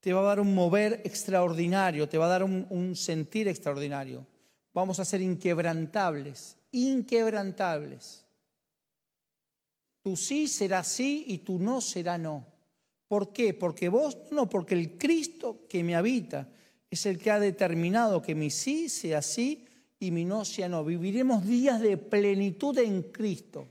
[0.00, 4.26] te va a dar un mover extraordinario, te va a dar un, sentir extraordinario.
[4.74, 8.24] Vamos a ser inquebrantables, inquebrantables.
[10.02, 12.46] Tu sí será sí y tu no será no.
[13.06, 13.54] ¿Por qué?
[13.54, 16.48] Porque vos, no, porque el Cristo que me habita
[16.92, 19.66] es el que ha determinado que mi sí sea sí
[19.98, 20.84] y mi no sea no.
[20.84, 23.66] Viviremos días de plenitud en Cristo.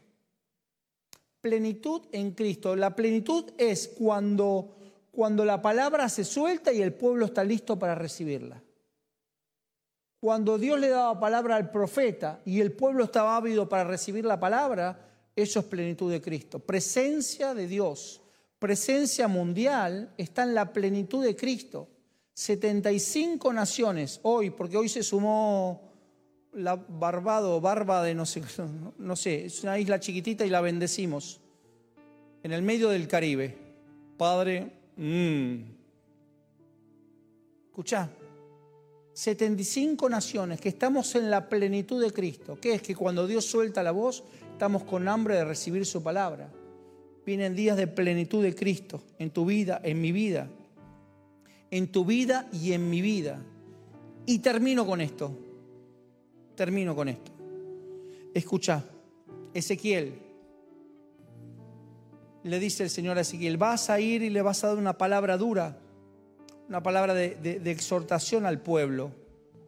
[1.40, 2.76] Plenitud en Cristo.
[2.76, 4.76] La plenitud es cuando,
[5.12, 8.60] cuando la palabra se suelta y el pueblo está listo para recibirla.
[10.20, 14.40] Cuando Dios le daba palabra al profeta y el pueblo estaba ávido para recibir la
[14.40, 15.00] palabra,
[15.36, 16.58] eso es plenitud de Cristo.
[16.58, 18.20] Presencia de Dios,
[18.58, 21.88] presencia mundial está en la plenitud de Cristo.
[22.34, 25.92] 75 naciones hoy, porque hoy se sumó
[26.54, 28.42] la Barbado, Barba de no sé,
[28.98, 31.40] no sé, es una isla chiquitita y la bendecimos.
[32.44, 33.56] En el medio del Caribe.
[34.18, 35.56] Padre, mmm.
[37.70, 38.10] escuchá,
[39.14, 42.58] 75 naciones que estamos en la plenitud de Cristo.
[42.62, 42.82] ¿Qué es?
[42.82, 46.52] Que cuando Dios suelta la voz, estamos con hambre de recibir su palabra.
[47.26, 50.50] Vienen días de plenitud de Cristo en tu vida, en mi vida.
[51.72, 53.42] En tu vida y en mi vida.
[54.26, 55.36] Y termino con esto.
[56.56, 57.32] Termino con esto.
[58.34, 58.84] Escucha,
[59.54, 60.14] Ezequiel.
[62.44, 64.98] le dice el Señor a Ezequiel, vas a ir y le vas a dar una
[64.98, 65.78] palabra dura,
[66.68, 69.12] una palabra de, exhortación al pueblo,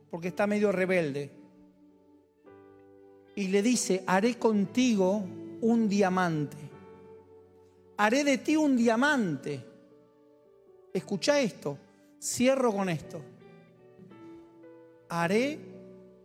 [0.09, 1.31] porque está medio rebelde.
[3.35, 5.23] Y le dice, haré contigo
[5.61, 6.57] un diamante.
[7.97, 9.65] Haré de ti un diamante.
[10.93, 11.77] Escucha esto,
[12.23, 13.21] cierro con esto.
[15.09, 15.59] Haré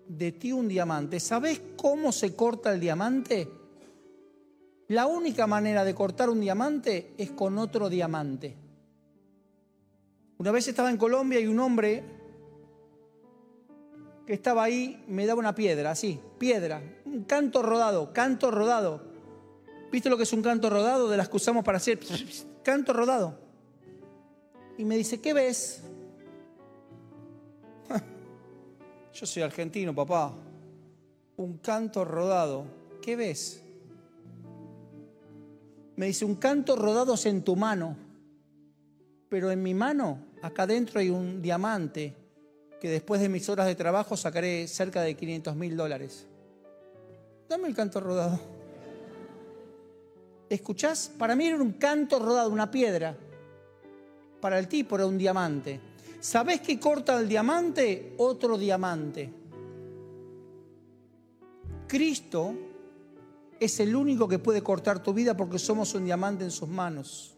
[0.07, 1.19] de ti un diamante.
[1.19, 3.49] ¿Sabes cómo se corta el diamante?
[4.89, 8.57] La única manera de cortar un diamante es con otro diamante.
[10.39, 12.05] Una vez estaba en Colombia y un hombre
[14.25, 19.03] que estaba ahí me daba una piedra, así, piedra, un canto rodado, canto rodado.
[19.91, 21.09] ¿Viste lo que es un canto rodado?
[21.09, 21.99] De las que usamos para hacer
[22.63, 23.39] canto rodado.
[24.79, 25.83] Y me dice, ¿qué ves?
[29.19, 30.33] Yo soy argentino, papá.
[31.39, 32.66] Un canto rodado.
[33.03, 33.61] ¿Qué ves?
[35.97, 37.97] Me dice, un canto rodado en tu mano.
[39.29, 42.14] Pero en mi mano, acá adentro hay un diamante
[42.81, 46.29] que después de mis horas de trabajo sacaré cerca de 500 mil dólares.
[47.49, 48.39] Dame el canto rodado.
[50.49, 51.11] ¿Escuchás?
[51.19, 53.16] Para mí era un canto rodado, una piedra.
[54.41, 55.88] Para el tipo era un diamante.
[56.21, 58.14] ¿Sabés qué corta el diamante?
[58.19, 59.33] Otro diamante.
[61.87, 62.55] Cristo
[63.61, 67.35] es el único que puede cortar tu vida porque somos un diamante en sus manos.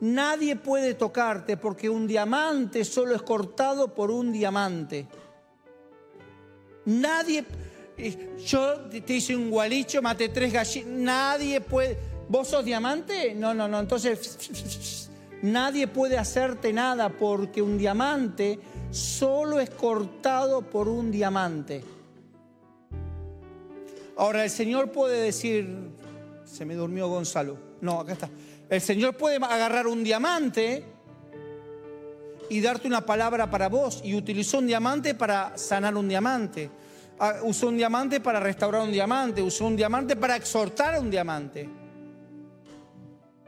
[0.00, 5.06] Nadie puede tocarte porque un diamante solo es cortado por un diamante.
[6.84, 7.44] Nadie,
[7.96, 13.34] eh, yo te hice un gualicho, maté tres gallinas, nadie puede, ¿vos sos diamante?
[13.34, 15.05] No, no, no, entonces
[15.42, 18.58] nadie puede hacerte nada porque un diamante
[18.90, 21.84] solo es cortado por un diamante.
[24.16, 25.90] Ahora el Señor puede decir,
[26.44, 28.30] se me durmió Gonzalo, no, acá está.
[28.68, 30.84] El Señor puede agarrar un diamante
[32.48, 34.00] y darte una palabra para vos.
[34.04, 36.70] Y utilizó un diamante para sanar un diamante.
[37.18, 39.42] Ah, usó un diamante para restaurar un diamante.
[39.42, 41.68] Usó un diamante para exhortar a un diamante.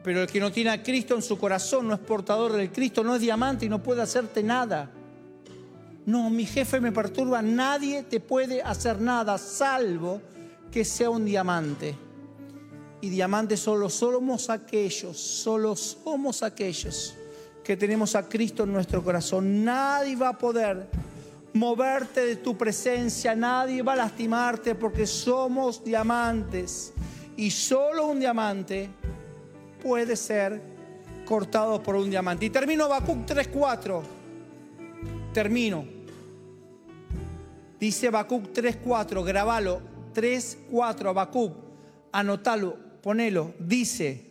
[0.03, 3.03] Pero el que no tiene a Cristo en su corazón, no es portador del Cristo,
[3.03, 4.91] no es diamante y no puede hacerte nada.
[6.07, 7.43] No, mi jefe me perturba.
[7.43, 10.23] Nadie te puede hacer nada salvo
[10.71, 12.09] que sea un diamante
[13.01, 17.15] y diamantes solo somos aquellos, solo somos aquellos
[17.63, 19.65] que tenemos a Cristo en nuestro corazón.
[19.65, 20.89] Nadie va a poder
[21.53, 26.93] moverte de tu presencia, nadie va a lastimarte porque somos diamantes
[27.37, 28.91] y solo un diamante
[29.83, 30.61] puede ser
[31.25, 32.47] cortado por un diamante.
[32.47, 34.03] Y termino Habacuc 3.4.
[35.33, 35.85] Termino.
[37.79, 39.81] Dice Habacuc 3.4, grabalo.
[40.15, 41.55] 3.4 Habacuc,
[42.11, 44.29] anotalo ponelo, dice,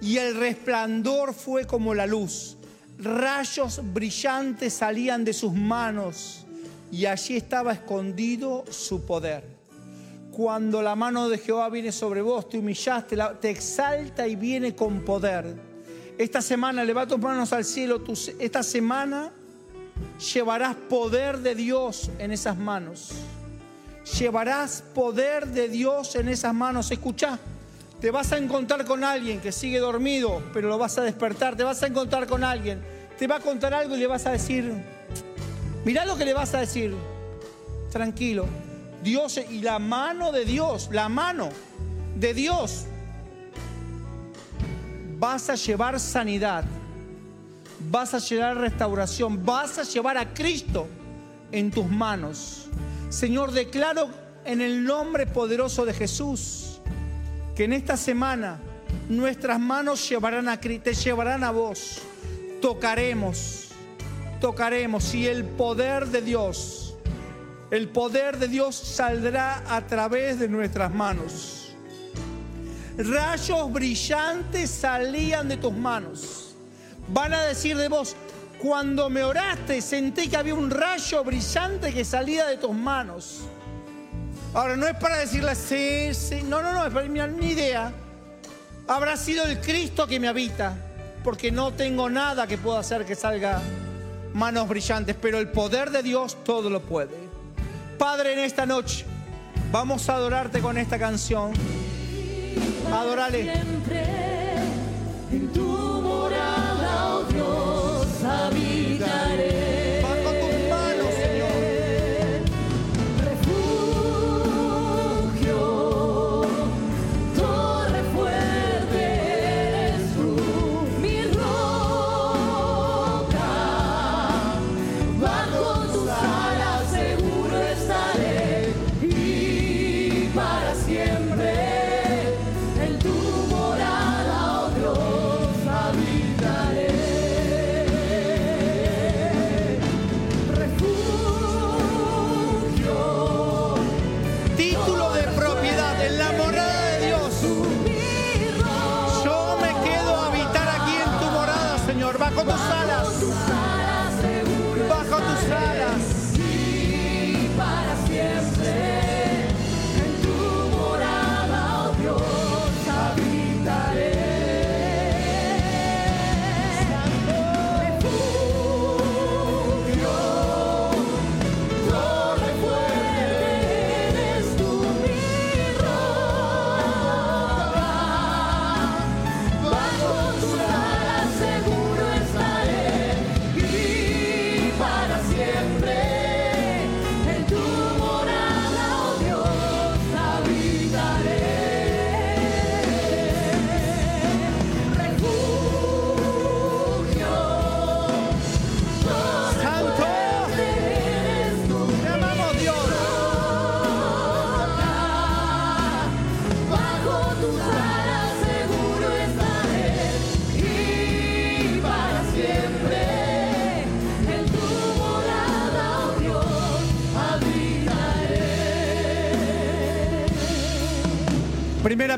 [0.00, 2.56] y el resplandor fue como la luz,
[2.98, 6.46] rayos brillantes salían de sus manos
[6.92, 9.55] y allí estaba escondido su poder.
[10.36, 15.00] Cuando la mano de Jehová viene sobre vos, te humillaste, te exalta y viene con
[15.00, 15.56] poder.
[16.18, 18.02] Esta semana levanta tus manos al cielo,
[18.38, 19.32] esta semana
[20.34, 23.14] llevarás poder de Dios en esas manos
[24.18, 26.90] llevarás poder de Dios en esas manos.
[26.90, 27.38] Escucha,
[27.98, 31.56] te vas a encontrar con alguien que sigue dormido, pero lo vas a despertar.
[31.56, 32.82] Te vas a encontrar con alguien,
[33.18, 34.70] te va a contar algo y le vas a decir,
[35.82, 36.94] mirá lo que le vas a decir.
[37.90, 38.65] Tranquilo.
[39.06, 41.50] Dios y la mano de Dios, la mano
[42.16, 42.86] de Dios.
[45.16, 46.64] Vas a llevar sanidad,
[47.88, 50.88] vas a llevar restauración, vas a llevar a Cristo
[51.52, 52.66] en tus manos.
[53.08, 54.08] Señor, declaro
[54.44, 56.80] en el nombre poderoso de Jesús
[57.54, 58.58] que en esta semana
[59.08, 62.00] nuestras manos llevarán a, te llevarán a vos.
[62.60, 63.68] Tocaremos,
[64.40, 66.85] tocaremos y el poder de Dios,
[67.70, 71.74] el poder de Dios saldrá a través de nuestras manos.
[72.96, 76.54] Rayos brillantes salían de tus manos.
[77.08, 78.16] Van a decir de vos,
[78.62, 83.40] cuando me oraste sentí que había un rayo brillante que salía de tus manos.
[84.54, 87.92] Ahora, no es para decirle, sí, no, no, no, es para ni idea.
[88.88, 90.74] Habrá sido el Cristo que me habita,
[91.22, 93.60] porque no tengo nada que pueda hacer que salga
[94.32, 97.25] manos brillantes, pero el poder de Dios todo lo puede.
[97.98, 99.04] Padre, en esta noche
[99.72, 101.52] vamos a adorarte con esta canción.
[102.92, 103.52] Adorale.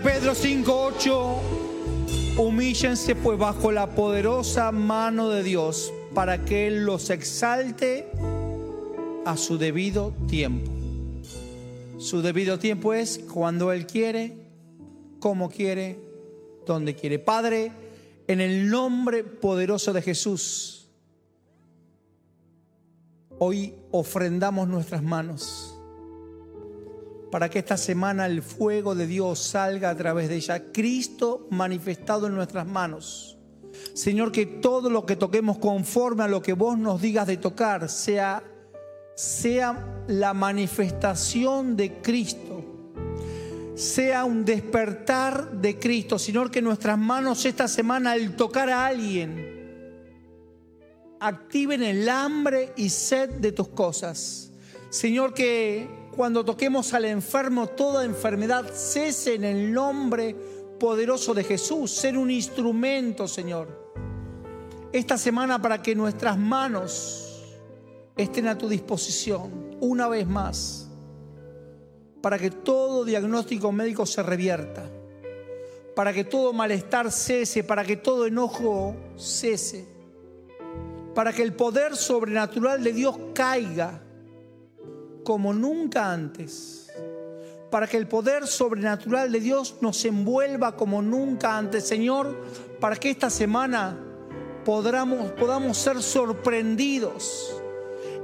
[0.01, 1.37] Pedro 5:8
[2.37, 8.09] Humíllense pues bajo la poderosa mano de Dios para que Él los exalte
[9.25, 10.71] a su debido tiempo.
[11.99, 14.37] Su debido tiempo es cuando Él quiere,
[15.19, 15.99] como quiere,
[16.65, 17.19] donde quiere.
[17.19, 17.73] Padre,
[18.29, 20.89] en el nombre poderoso de Jesús,
[23.39, 25.78] hoy ofrendamos nuestras manos
[27.31, 30.73] para que esta semana el fuego de Dios salga a través de ella.
[30.73, 33.39] Cristo manifestado en nuestras manos.
[33.95, 37.89] Señor, que todo lo que toquemos conforme a lo que vos nos digas de tocar
[37.89, 38.43] sea,
[39.15, 42.65] sea la manifestación de Cristo.
[43.75, 46.19] Sea un despertar de Cristo.
[46.19, 49.57] Señor, que nuestras manos esta semana al tocar a alguien
[51.21, 54.53] activen el hambre y sed de tus cosas.
[54.91, 60.35] Señor, que cuando toquemos al enfermo, toda enfermedad cese en el nombre
[60.81, 61.93] poderoso de Jesús.
[61.93, 63.95] Ser un instrumento, Señor.
[64.93, 67.55] Esta semana para que nuestras manos
[68.17, 70.91] estén a tu disposición una vez más.
[72.21, 74.91] Para que todo diagnóstico médico se revierta.
[75.95, 77.63] Para que todo malestar cese.
[77.63, 79.87] Para que todo enojo cese.
[81.15, 84.03] Para que el poder sobrenatural de Dios caiga
[85.29, 86.91] como nunca antes.
[87.71, 92.35] Para que el poder sobrenatural de Dios nos envuelva como nunca antes, Señor.
[92.81, 93.95] Para que esta semana
[94.65, 97.55] podamos, podamos ser sorprendidos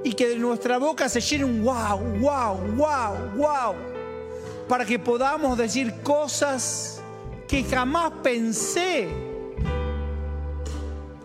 [0.03, 3.75] y que de nuestra boca se llene un wow, wow, wow, wow.
[4.67, 7.03] Para que podamos decir cosas
[7.47, 9.11] que jamás pensé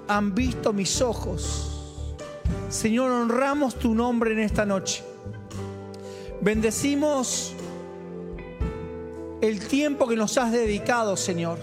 [0.09, 2.17] han visto mis ojos.
[2.67, 5.08] Señor, honramos tu nombre en esta noche.
[6.41, 7.53] Bendecimos
[9.41, 11.59] el tiempo que nos has dedicado, Señor,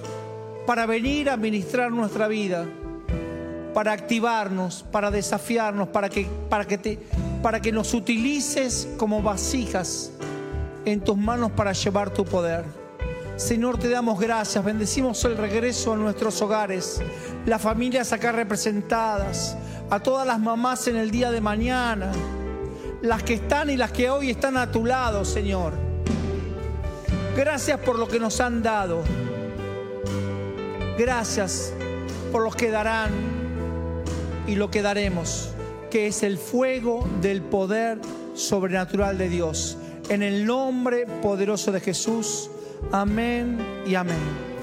[0.66, 2.66] para venir a ministrar nuestra vida,
[3.72, 6.98] para activarnos, para desafiarnos, para que, para que, te,
[7.42, 10.12] para que nos utilices como vasijas
[10.84, 12.66] en tus manos para llevar tu poder.
[13.36, 17.00] Señor, te damos gracias, bendecimos el regreso a nuestros hogares,
[17.46, 19.56] las familias acá representadas,
[19.88, 22.12] a todas las mamás en el día de mañana,
[23.02, 25.72] las que están y las que hoy están a tu lado, Señor.
[27.36, 29.02] Gracias por lo que nos han dado.
[30.98, 31.72] Gracias
[32.32, 33.10] por los que darán
[34.46, 35.50] y lo que daremos,
[35.90, 37.98] que es el fuego del poder
[38.34, 39.76] sobrenatural de Dios.
[40.08, 42.50] En el nombre poderoso de Jesús.
[42.92, 44.55] Amén y amén.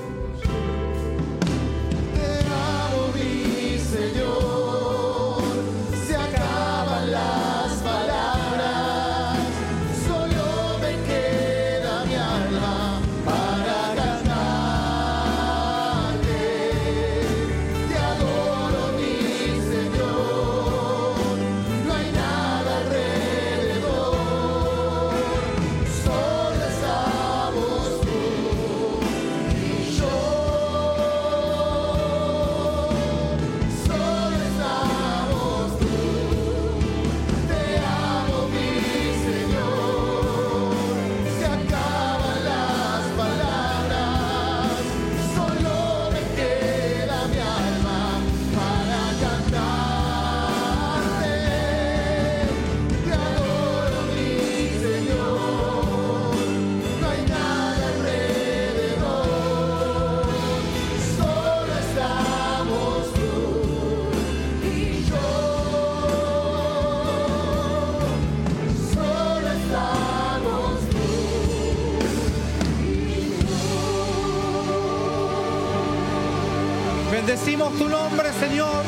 [77.77, 78.83] Tu nombre, Señor.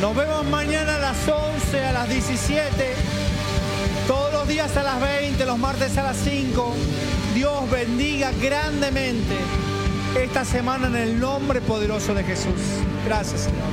[0.00, 2.94] Nos vemos mañana a las 11, a las 17.
[4.06, 6.74] Todos los días a las 20, los martes a las 5.
[7.34, 9.34] Dios bendiga grandemente
[10.22, 12.60] esta semana en el nombre poderoso de Jesús.
[13.04, 13.63] Gracias, Señor.